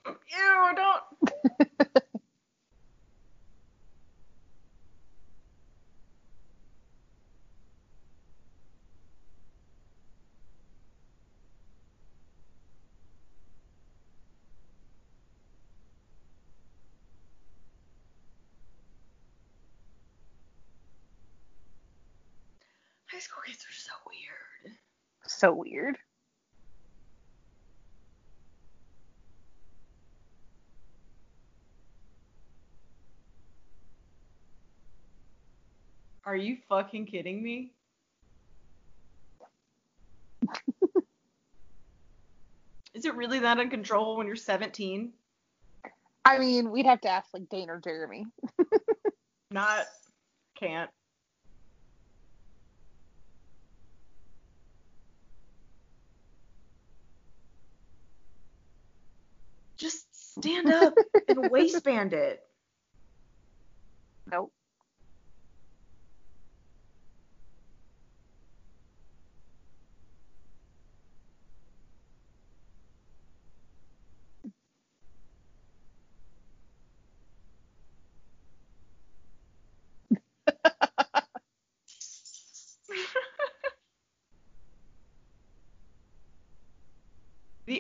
[0.10, 1.04] Ew, don't.
[23.12, 24.78] High school kids are so weird.
[25.42, 25.98] So weird.
[36.24, 37.72] Are you fucking kidding me?
[42.94, 45.12] Is it really that uncontrollable when you're 17?
[46.24, 48.28] I mean, we'd have to ask like Dane or Jeremy.
[49.50, 49.88] Not.
[50.56, 50.92] Can't.
[59.82, 60.06] Just
[60.40, 60.94] stand up
[61.28, 62.42] and waistband it.
[64.32, 64.52] Nope.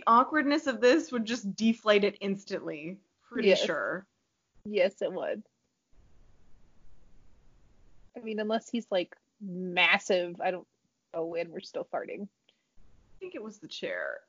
[0.02, 2.98] The awkwardness of this would just deflate it instantly.
[3.30, 3.60] Pretty Yes.
[3.64, 4.06] sure.
[4.66, 5.44] Yes, it would.
[8.18, 10.68] I mean, unless he's like massive, I don't.
[11.14, 12.24] Oh, and we're still farting.
[12.24, 14.20] I think it was the chair.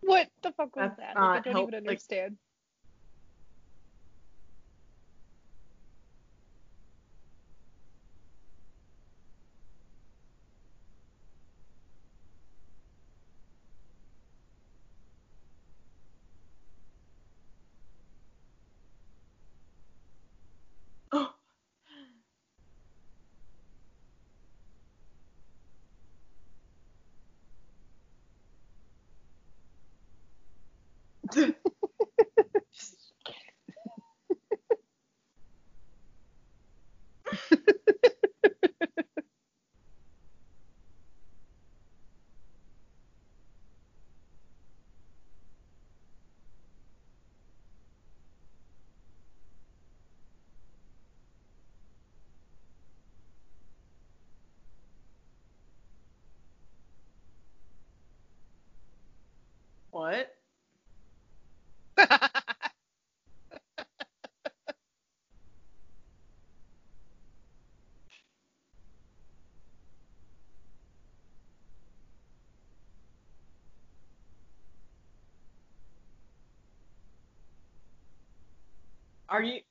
[0.00, 1.16] What the fuck was That's that?
[1.20, 2.36] Like, I don't help- even understand.
[2.38, 2.53] Oh.
[79.34, 79.63] Are you?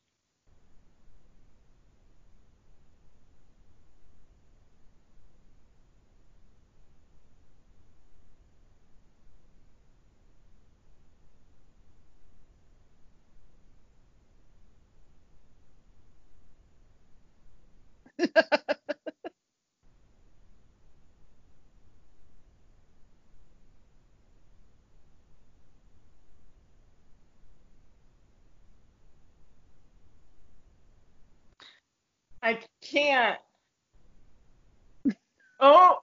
[32.44, 33.40] I can't.
[35.62, 35.98] Oh,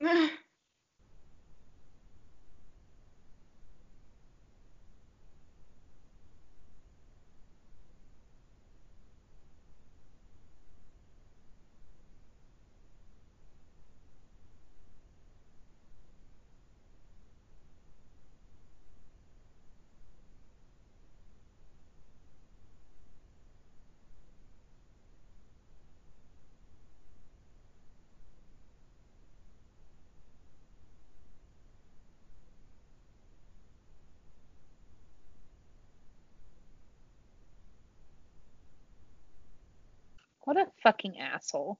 [40.44, 41.78] What a fucking asshole.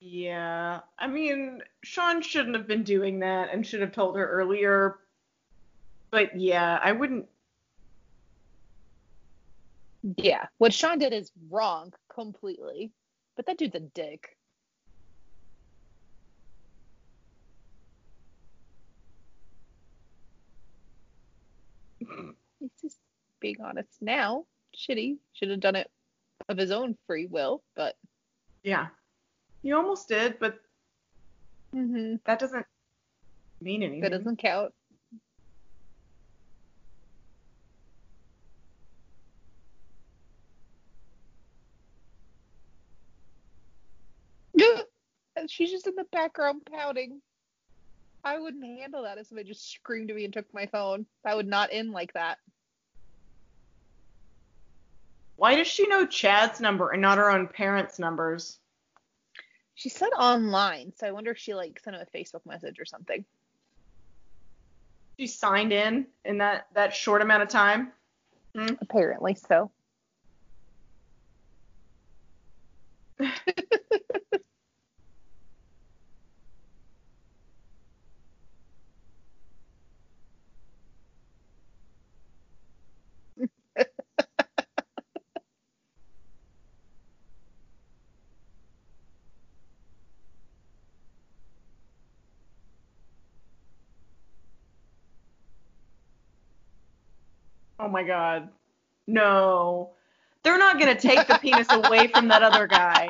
[0.00, 0.80] yeah.
[0.98, 4.98] I mean, Sean shouldn't have been doing that and should have told her earlier.
[6.10, 7.28] But yeah, I wouldn't.
[10.16, 10.46] Yeah.
[10.58, 12.92] What Sean did is wrong completely.
[13.36, 14.36] But that dude's a dick.
[22.60, 22.98] He's just
[23.40, 24.46] being honest now.
[24.76, 25.18] Shitty.
[25.32, 25.90] Should have done it
[26.48, 27.96] of his own free will, but
[28.62, 28.88] Yeah.
[29.62, 30.58] You almost did, but
[31.72, 32.66] hmm that doesn't
[33.60, 34.00] mean anything.
[34.00, 34.72] that doesn't count.
[45.48, 47.20] She's just in the background pouting.
[48.24, 51.06] I wouldn't handle that if somebody just screamed at me and took my phone.
[51.24, 52.38] That would not end like that.
[55.40, 58.58] Why does she know Chad's number and not her own parents' numbers?
[59.74, 62.84] She said online, so I wonder if she like sent him a Facebook message or
[62.84, 63.24] something.
[65.18, 67.90] She signed in in that that short amount of time.
[68.54, 68.74] Hmm?
[68.82, 69.70] Apparently so.
[97.90, 98.48] my god.
[99.06, 99.90] No.
[100.42, 103.08] They're not gonna take the penis away from that other guy.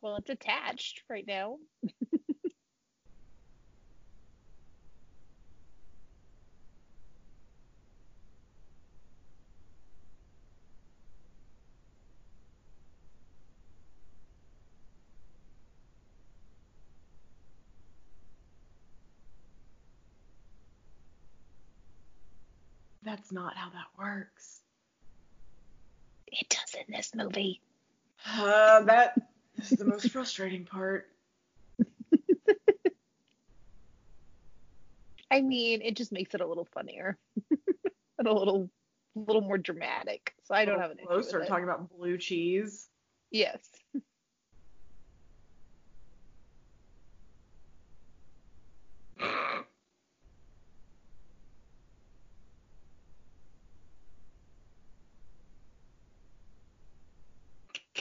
[0.00, 1.58] Well, it's attached right now.
[23.24, 24.60] That's not how that works.
[26.26, 27.62] It does in this movie.
[28.26, 29.14] Uh, that
[29.56, 31.06] is the most frustrating part.
[35.30, 37.16] I mean, it just makes it a little funnier
[38.18, 38.68] and a little,
[39.16, 40.34] a little more dramatic.
[40.42, 41.48] So I don't have an issue with it.
[41.48, 42.90] talking about blue cheese.
[43.30, 43.66] Yes.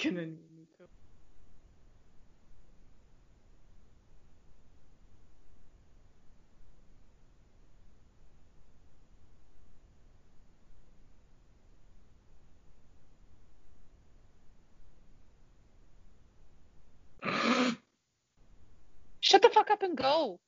[19.22, 20.40] Shut the fuck up and go.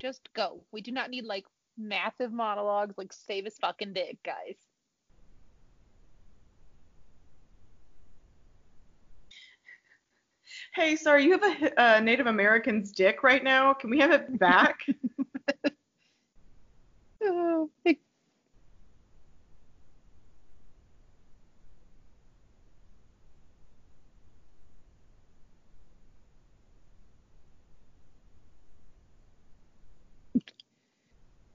[0.00, 0.64] Just go.
[0.72, 1.44] We do not need like
[1.76, 2.96] massive monologues.
[2.96, 4.56] Like save his fucking dick, guys.
[10.76, 13.72] hey, sorry, you have a uh, Native American's dick right now.
[13.72, 14.80] Can we have it back?
[17.22, 17.70] oh,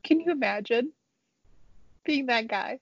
[0.03, 0.93] Can you imagine
[2.03, 2.80] being that guy?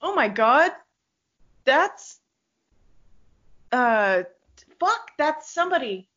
[0.00, 0.72] Oh my god.
[1.66, 2.20] That's
[3.74, 4.22] uh
[4.78, 6.08] fuck, that's somebody.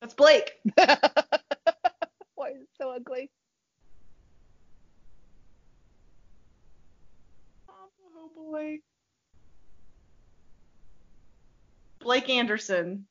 [0.00, 0.52] That's Blake.
[2.34, 3.30] Why is it so ugly?
[7.68, 8.78] Oh boy.
[12.00, 13.06] Blake Anderson.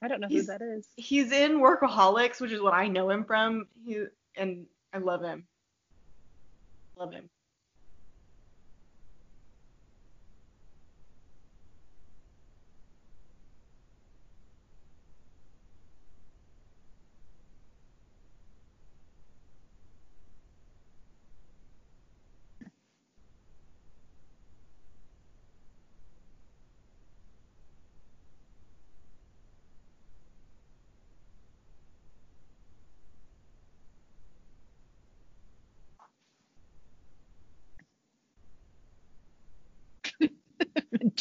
[0.00, 0.88] I don't know He's- who that is.
[0.96, 3.66] He's in Workaholics, which is what I know him from.
[3.84, 4.04] He
[4.36, 5.46] and I love him.
[6.96, 7.28] Love him.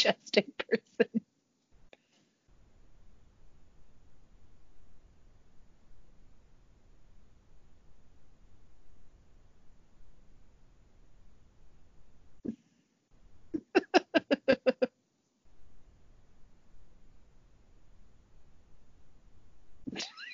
[0.08, 1.22] Majestic person.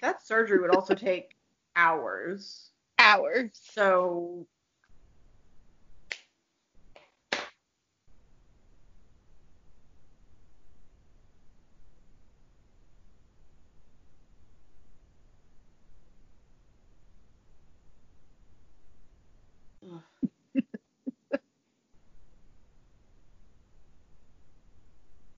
[0.01, 1.35] That surgery would also take
[1.75, 2.71] hours.
[2.99, 3.51] Hours.
[3.53, 4.47] So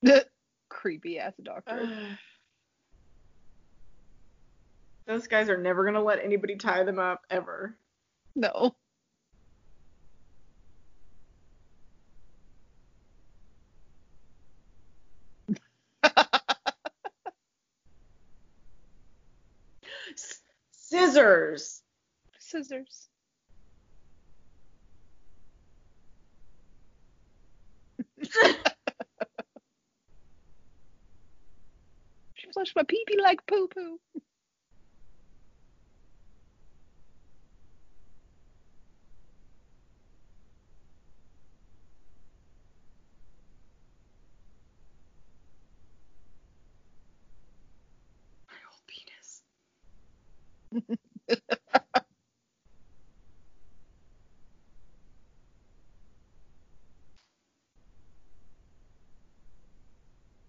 [0.07, 0.23] Ugh.
[1.25, 1.89] Creepy ass doctor.
[5.07, 7.77] Those guys are never gonna let anybody tie them up ever.
[8.35, 8.75] No.
[20.71, 21.81] Scissors.
[22.39, 23.09] Scissors.
[32.55, 33.99] She flushed my pee pee like poo poo.
[48.49, 49.43] My whole penis.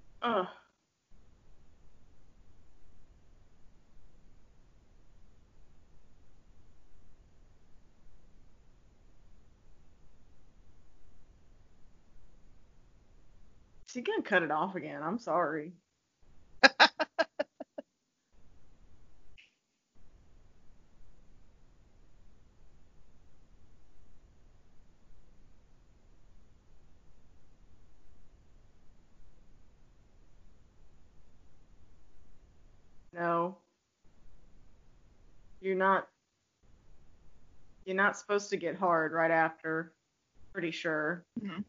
[0.22, 0.46] Ugh.
[13.96, 15.02] Is he gonna cut it off again?
[15.02, 15.72] I'm sorry.
[33.14, 33.56] No.
[35.60, 36.06] You're not
[37.86, 39.94] you're not supposed to get hard right after.
[40.52, 41.24] Pretty sure.
[41.40, 41.64] Mhm.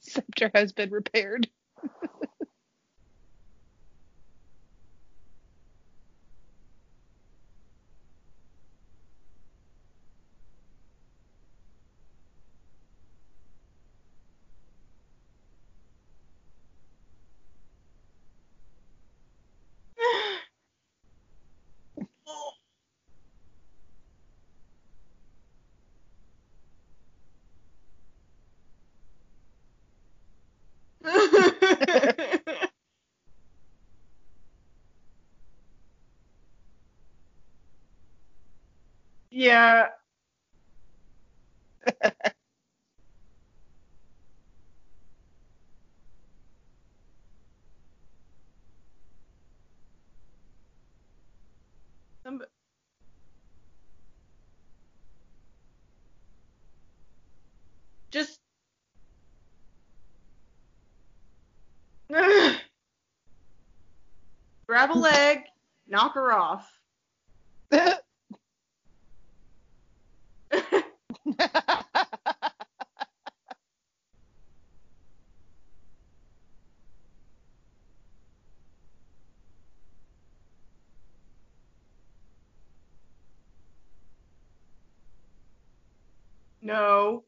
[0.00, 1.48] Scepter has been repaired.
[39.40, 39.86] Yeah.
[58.12, 58.38] Just
[62.10, 62.56] grab
[64.90, 65.40] a leg,
[65.88, 66.70] Knock her off.
[86.62, 87.24] no.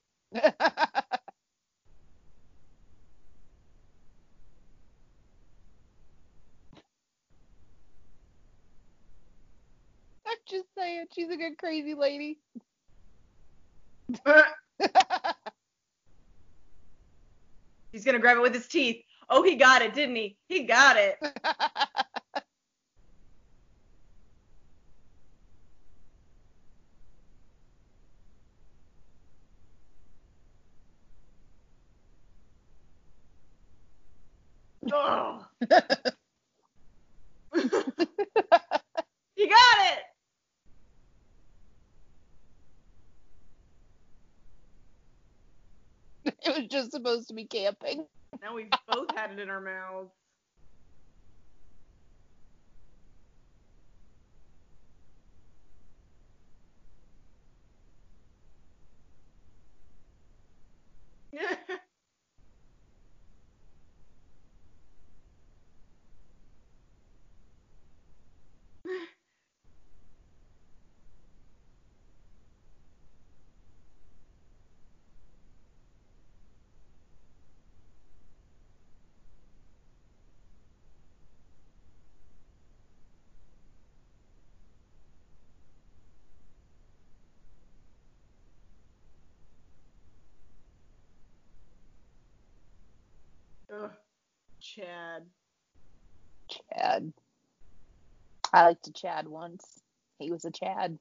[10.27, 12.39] I'm just saying, she's a good crazy lady.
[14.25, 14.43] Uh.
[17.93, 19.05] He's gonna grab it with his teeth.
[19.29, 20.37] Oh, he got it, didn't he?
[20.49, 21.19] He got it.
[34.93, 35.47] Oh.
[35.63, 35.71] he
[39.49, 40.03] got it.
[46.25, 48.07] it was just supposed to be camping.
[48.43, 50.13] Now we've both had it in our mouths.
[93.73, 93.91] Ugh.
[94.75, 95.27] Chad.
[96.49, 97.13] Chad.
[98.53, 99.81] I liked a Chad once.
[100.19, 100.99] He was a Chad.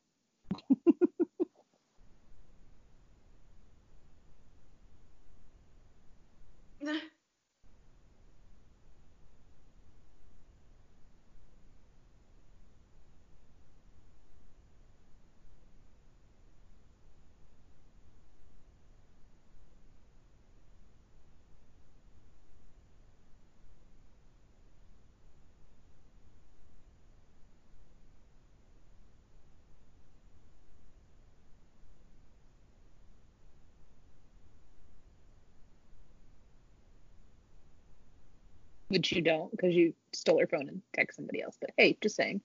[38.92, 41.58] Which you don't because you stole her phone and text somebody else.
[41.60, 42.42] But hey, just saying.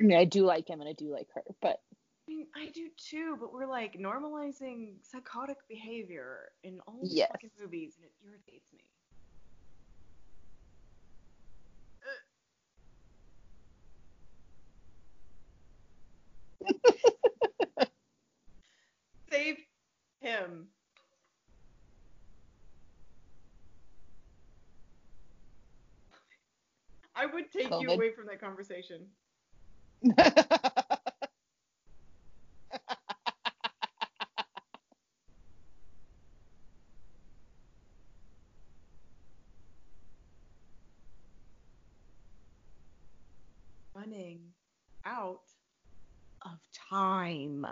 [0.00, 1.80] I mean, I do like him and I do like her, but
[2.28, 7.30] I mean, I do too, but we're like normalizing psychotic behavior in all these Yes.
[7.30, 8.82] fucking movies, and it irritates me.
[19.30, 19.56] Save
[20.20, 20.68] him.
[27.16, 29.06] I would take you away from that conversation.
[43.94, 44.40] Running
[45.06, 45.40] out
[46.42, 46.58] of
[46.90, 47.66] time.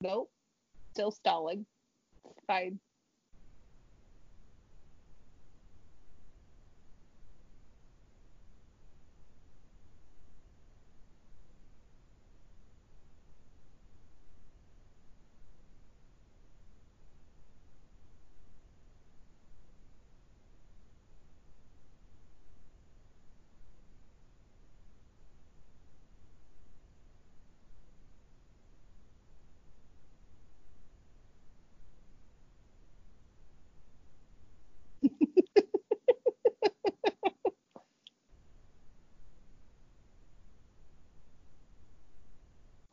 [0.00, 0.28] nope.
[0.92, 1.66] Still stalling.
[2.48, 2.80] Fine.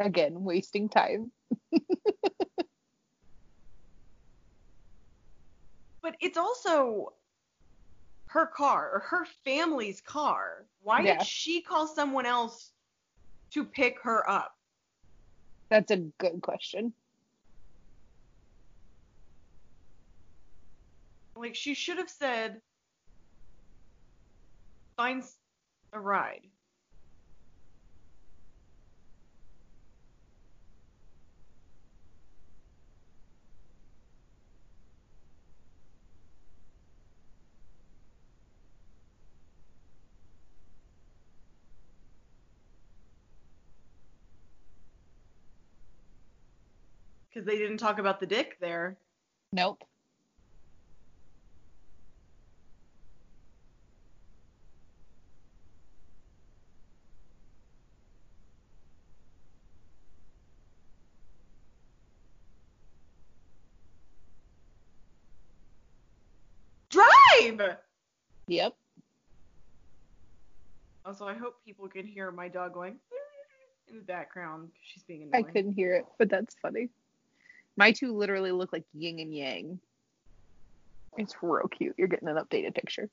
[0.01, 1.31] Again, wasting time.
[6.01, 7.13] But it's also
[8.29, 10.65] her car or her family's car.
[10.81, 11.19] Why Yeah.
[11.19, 12.73] did she call someone else
[13.51, 14.57] to pick her up?
[15.69, 16.93] That's a good question.
[21.35, 22.61] Like she should have said,
[24.97, 25.23] "Find
[25.93, 26.47] a ride."
[47.31, 48.97] Because they didn't talk about the dick there.
[49.53, 49.83] Nope.
[66.89, 67.77] Drive!
[68.47, 68.75] Yep.
[71.05, 72.97] Also, I hope people can hear my dog going
[73.89, 75.45] in the background she's being annoying.
[75.45, 76.89] I couldn't hear it, but that's funny.
[77.77, 79.79] My two literally look like yin and yang.
[81.17, 81.95] It's real cute.
[81.97, 83.09] You're getting an updated picture.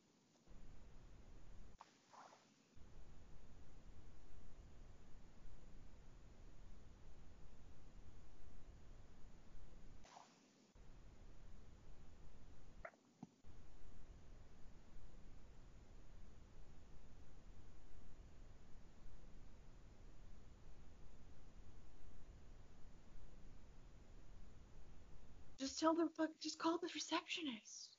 [25.61, 27.97] Just tell them, fuck, just call the receptionist.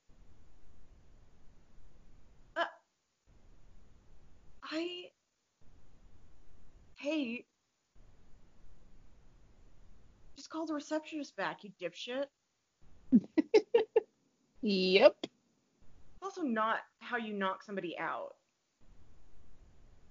[2.56, 2.66] Uh,
[4.64, 5.06] I
[6.98, 7.46] hate.
[10.36, 12.26] Just call the receptionist back, you dipshit.
[14.62, 15.16] Yep.
[16.22, 18.36] Also, not how you knock somebody out.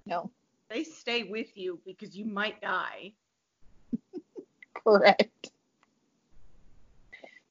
[0.07, 0.31] No.
[0.71, 3.13] They stay with you because you might die.
[4.75, 5.38] Correct.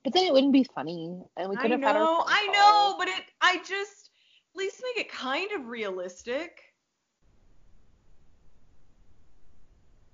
[0.08, 2.02] But then it wouldn't be funny, and we could I have had our.
[2.02, 4.10] know, I know, but it, I just,
[4.56, 6.62] at least make it kind of realistic.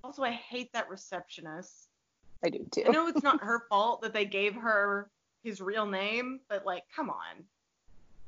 [0.02, 1.90] Also, I hate that receptionist.
[2.44, 2.82] I do too.
[2.88, 5.12] I know it's not her fault that they gave her
[5.44, 7.44] his real name, but like, come on,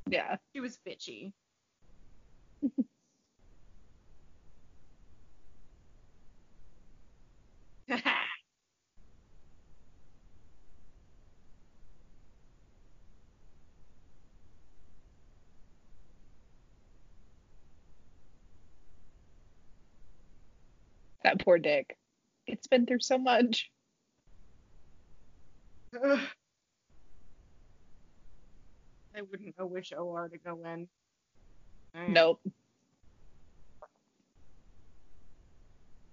[0.09, 0.37] Yeah.
[0.55, 1.33] she was bitchy.
[21.27, 21.97] That poor dick.
[22.45, 23.69] It's been through so much.
[25.93, 26.19] Ugh.
[29.13, 30.87] I wouldn't know which OR to go in.
[32.07, 32.39] Nope.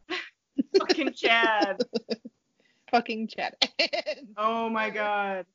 [0.79, 1.81] Fucking Chad.
[2.91, 3.55] Fucking Chad.
[4.37, 5.47] Oh my god.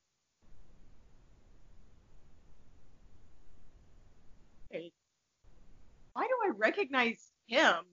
[4.72, 4.94] Wait.
[6.14, 7.84] Why do I recognize him?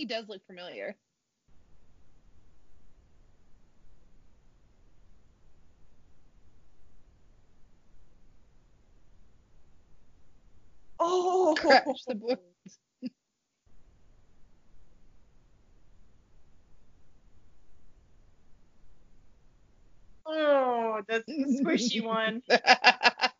[0.00, 0.96] He does look familiar.
[11.00, 12.40] Oh, Crash the book.
[20.26, 22.42] Oh, that's the squishy one.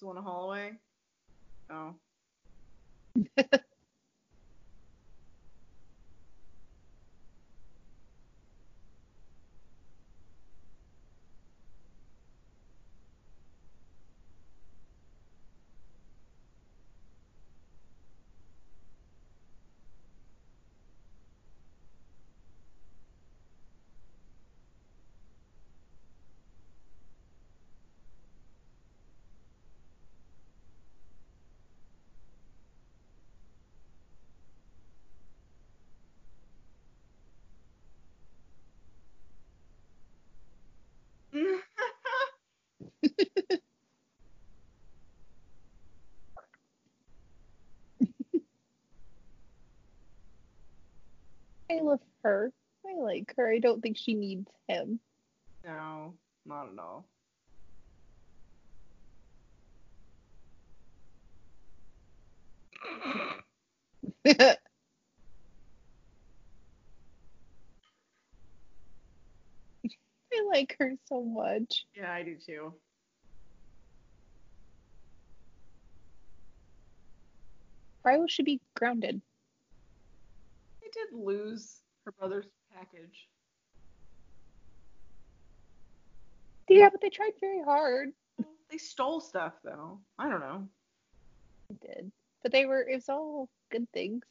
[0.00, 0.72] still in a hallway.
[1.70, 1.94] Oh.
[51.70, 52.00] I love
[52.30, 52.52] her.
[52.86, 53.50] I like her.
[53.50, 55.00] I don't think she needs him.
[55.64, 56.14] no,
[56.46, 57.06] not at all.
[70.32, 71.84] I like her so much.
[71.96, 72.74] Yeah, I do too.
[78.02, 79.20] Why will she be grounded?
[80.82, 81.79] I did lose
[82.10, 83.28] her brother's package.
[86.68, 88.10] Yeah, but they tried very hard.
[88.70, 89.98] They stole stuff though.
[90.18, 90.68] I don't know.
[91.68, 92.12] They did.
[92.42, 94.24] But they were it was all good things.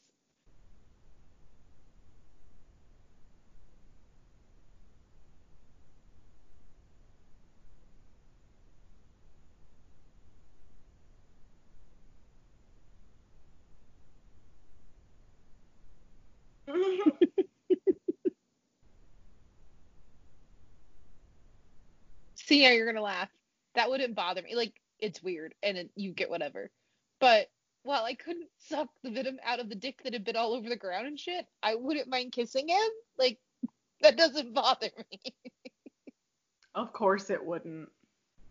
[22.49, 23.30] See how you're gonna laugh.
[23.76, 24.55] That wouldn't bother me.
[24.55, 26.71] Like it's weird, and it, you get whatever.
[27.19, 27.47] But
[27.84, 30.67] while I couldn't suck the venom out of the dick that had been all over
[30.67, 32.89] the ground and shit, I wouldn't mind kissing him.
[33.19, 33.38] Like
[34.01, 35.19] that doesn't bother me.
[36.73, 37.88] of course it wouldn't.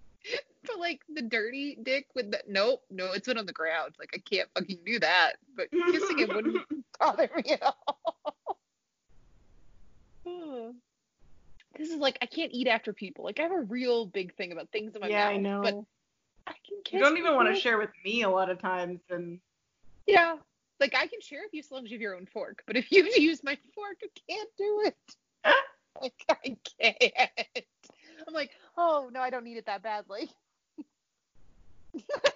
[0.64, 3.96] but like the dirty dick with the nope, no, it's been on the ground.
[3.98, 5.32] Like I can't fucking do that.
[5.56, 6.64] But kissing him wouldn't
[7.00, 8.58] bother me at all.
[11.78, 13.24] This is like I can't eat after people.
[13.24, 15.34] Like I have a real big thing about things in my yeah, mouth.
[15.34, 15.60] I know.
[15.62, 15.74] But
[16.46, 16.94] I can kiss.
[16.94, 19.38] you don't even want to share with me a lot of times, and
[20.06, 20.36] Yeah.
[20.80, 22.62] Like I can share with you as long as you have your own fork.
[22.66, 24.96] But if you use my fork, I can't do it.
[26.02, 27.66] like I can't.
[28.26, 30.30] I'm like, oh no, I don't need it that badly.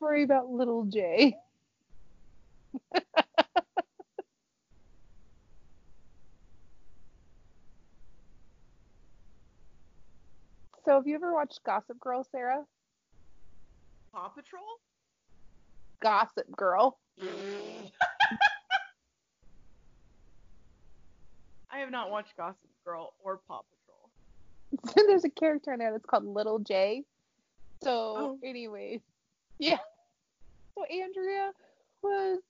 [0.00, 1.36] story about little J.
[10.84, 12.64] so have you ever watched Gossip Girl, Sarah?
[14.12, 14.62] Paw Patrol?
[16.02, 16.98] Gossip Girl.
[21.72, 24.10] I have not watched Gossip Girl or Paw Patrol.
[25.08, 27.04] There's a character in there that's called Little J.
[27.82, 28.38] So, Oh.
[28.44, 29.00] anyways,
[29.60, 29.78] yeah.
[30.78, 31.52] So Andrea
[32.02, 32.40] was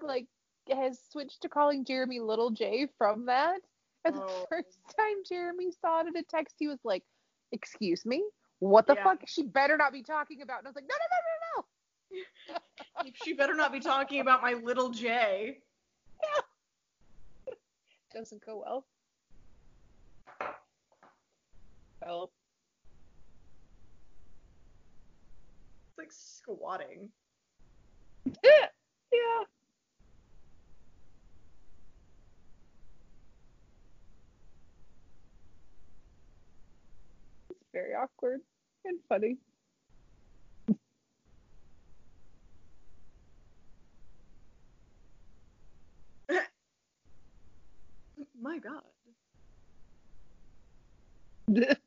[0.00, 0.26] like
[0.70, 3.60] has switched to calling Jeremy Little J from that.
[4.04, 4.46] And the Oh.
[4.48, 7.02] first time Jeremy saw it in a text, he was like,
[7.50, 8.24] "Excuse me,
[8.60, 9.04] what the Yeah.
[9.04, 9.22] fuck?
[9.26, 11.66] She better not be talking about." And I was like, "No, no, no, no,
[13.02, 15.58] no." she better not be talking about my little J.
[16.22, 17.54] Yeah.
[18.14, 18.86] Doesn't go well.
[22.06, 22.30] Oh,
[26.00, 27.10] like squatting.
[28.44, 28.66] yeah.
[37.50, 38.40] It's very awkward
[38.86, 39.36] and funny.
[48.40, 48.82] My God.
[51.56, 51.80] I just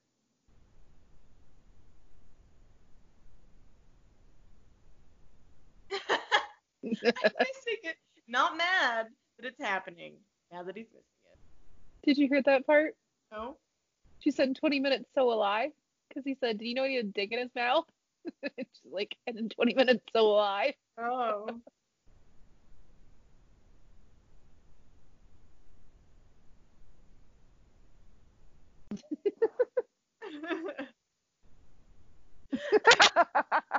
[5.91, 6.07] make it
[8.27, 9.07] not mad
[9.39, 10.15] that it's happening.
[10.51, 11.39] Now that he's missing it.
[12.05, 12.95] Did you hear that part?
[13.31, 13.57] No?
[14.19, 15.71] She said in 20 minutes, so will I.
[16.09, 17.85] Because he said, Did you know he had a dick in his mouth?
[18.57, 20.73] She's like, and in 20 minutes, so will I.
[20.97, 21.47] Oh.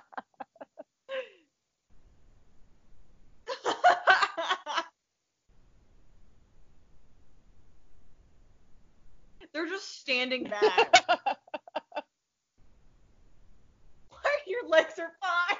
[9.54, 11.04] They're just standing back.
[14.10, 15.58] Why Your legs are fine.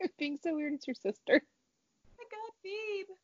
[0.00, 0.74] You're being so weird.
[0.74, 1.42] It's your sister.
[2.20, 3.14] I got Phoebe.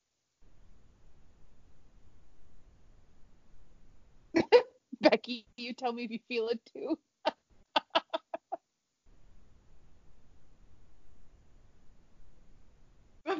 [5.00, 6.98] Becky, you tell me if you feel it too.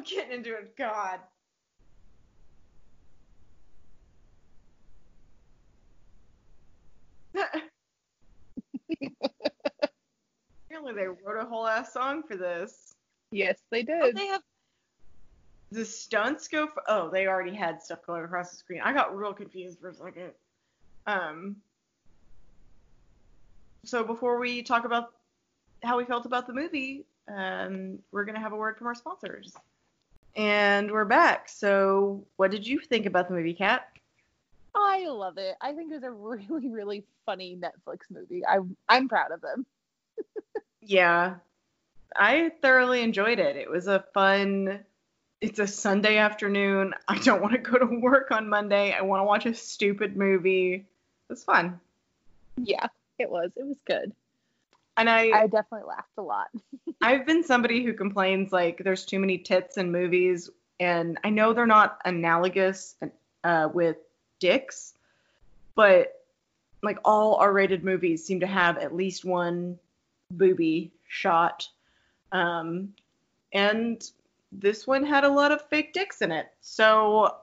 [0.05, 0.75] Getting into it.
[0.77, 1.19] God.
[10.65, 12.93] Apparently they wrote a whole ass song for this.
[13.31, 14.15] Yes, they Oh, did.
[14.15, 14.41] they have
[15.71, 18.81] the stunts go for oh they already had stuff going across the screen.
[18.83, 20.31] I got real confused for a second.
[21.07, 21.57] Um.
[23.83, 25.11] So before we talk about
[25.83, 29.53] how we felt about the movie, um, we're gonna have a word from our sponsors.
[30.35, 31.47] And we're back.
[31.47, 33.87] So what did you think about the movie, Kat?
[34.75, 35.55] I love it.
[35.61, 36.11] I think it was a
[36.49, 38.45] really, really funny Netflix movie.
[38.45, 38.59] I
[38.89, 39.65] I'm proud of them.
[40.87, 41.37] Yeah,
[42.15, 43.55] I thoroughly enjoyed it.
[43.55, 44.81] It was a fun.
[45.41, 46.93] It's a Sunday afternoon.
[47.07, 48.93] I don't want to go to work on Monday.
[48.93, 50.73] I want to watch a stupid movie.
[50.75, 50.85] It
[51.27, 51.79] was fun.
[52.57, 52.85] Yeah,
[53.17, 53.49] it was.
[53.55, 54.13] It was good.
[54.97, 56.47] And I, I definitely laughed a lot.
[57.01, 60.49] I've been somebody who complains like there's too many tits in movies,
[60.79, 62.95] and I know they're not analogous
[63.43, 63.97] uh, with
[64.39, 64.93] dicks,
[65.75, 66.21] but
[66.81, 69.77] like all R-rated movies seem to have at least one
[70.31, 71.67] booby shot.
[72.31, 72.93] Um,
[73.53, 74.09] and
[74.51, 76.47] this one had a lot of fake dicks in it.
[76.61, 77.35] So,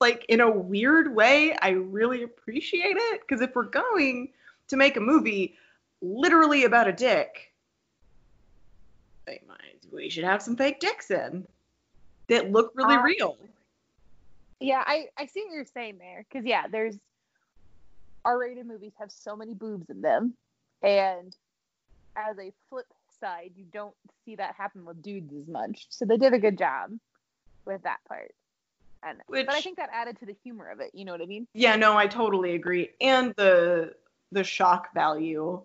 [0.00, 4.30] like, in a weird way, I really appreciate it because if we're going
[4.68, 5.56] to make a movie
[6.00, 7.52] literally about a dick,
[9.26, 11.46] they might, we should have some fake dicks in
[12.28, 13.36] that look really Uh, real.
[14.60, 16.24] Yeah, I I see what you're saying there.
[16.32, 16.98] Cause yeah, there's
[18.24, 20.34] R-rated movies have so many boobs in them,
[20.82, 21.34] and
[22.16, 22.86] as a flip
[23.20, 23.94] side, you don't
[24.24, 25.86] see that happen with dudes as much.
[25.90, 26.90] So they did a good job
[27.64, 28.34] with that part.
[29.02, 30.90] And but I think that added to the humor of it.
[30.92, 31.46] You know what I mean?
[31.54, 32.90] Yeah, no, I totally agree.
[33.00, 33.94] And the
[34.32, 35.62] the shock value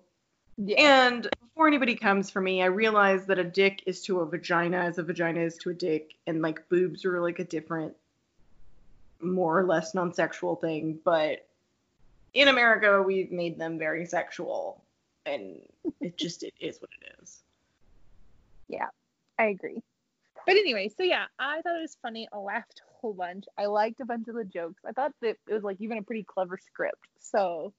[0.57, 1.07] Yeah.
[1.07, 4.77] And before anybody comes for me, I realize that a dick is to a vagina
[4.77, 7.93] as a vagina is to a dick, and like boobs are like a different,
[9.21, 10.99] more or less non-sexual thing.
[11.03, 11.47] But
[12.33, 14.83] in America, we've made them very sexual,
[15.25, 15.61] and
[16.01, 17.41] it just it is what it is.
[18.67, 18.87] Yeah,
[19.39, 19.81] I agree.
[20.45, 22.27] But anyway, so yeah, I thought it was funny.
[22.33, 23.45] I laughed a whole bunch.
[23.57, 24.81] I liked a bunch of the jokes.
[24.85, 27.07] I thought that it was like even a pretty clever script.
[27.19, 27.73] So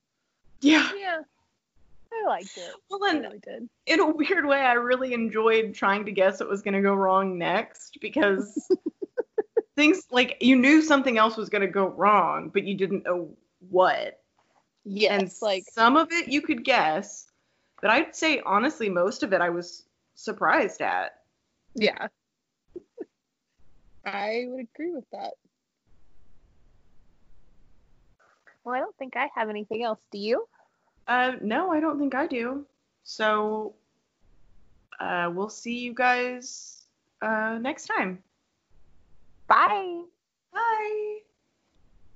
[0.60, 0.90] Yeah.
[0.96, 1.18] yeah,
[2.22, 2.72] I liked it.
[2.88, 3.68] Well, I and really did.
[3.86, 6.94] in a weird way, I really enjoyed trying to guess what was going to go
[6.94, 8.68] wrong next because
[9.76, 13.30] things like you knew something else was going to go wrong, but you didn't know
[13.70, 14.20] what.
[14.84, 17.26] Yes, and like some of it you could guess,
[17.80, 19.84] but I'd say honestly most of it I was
[20.14, 21.20] surprised at.
[21.74, 22.08] yeah.
[24.04, 25.32] I would agree with that.
[28.62, 30.00] Well, I don't think I have anything else.
[30.10, 30.46] Do you?
[31.06, 32.64] Uh, no, I don't think I do.
[33.02, 33.74] So,
[34.98, 36.82] uh, we'll see you guys
[37.20, 38.22] uh, next time.
[39.47, 40.02] Bye.
[40.52, 41.18] Bye.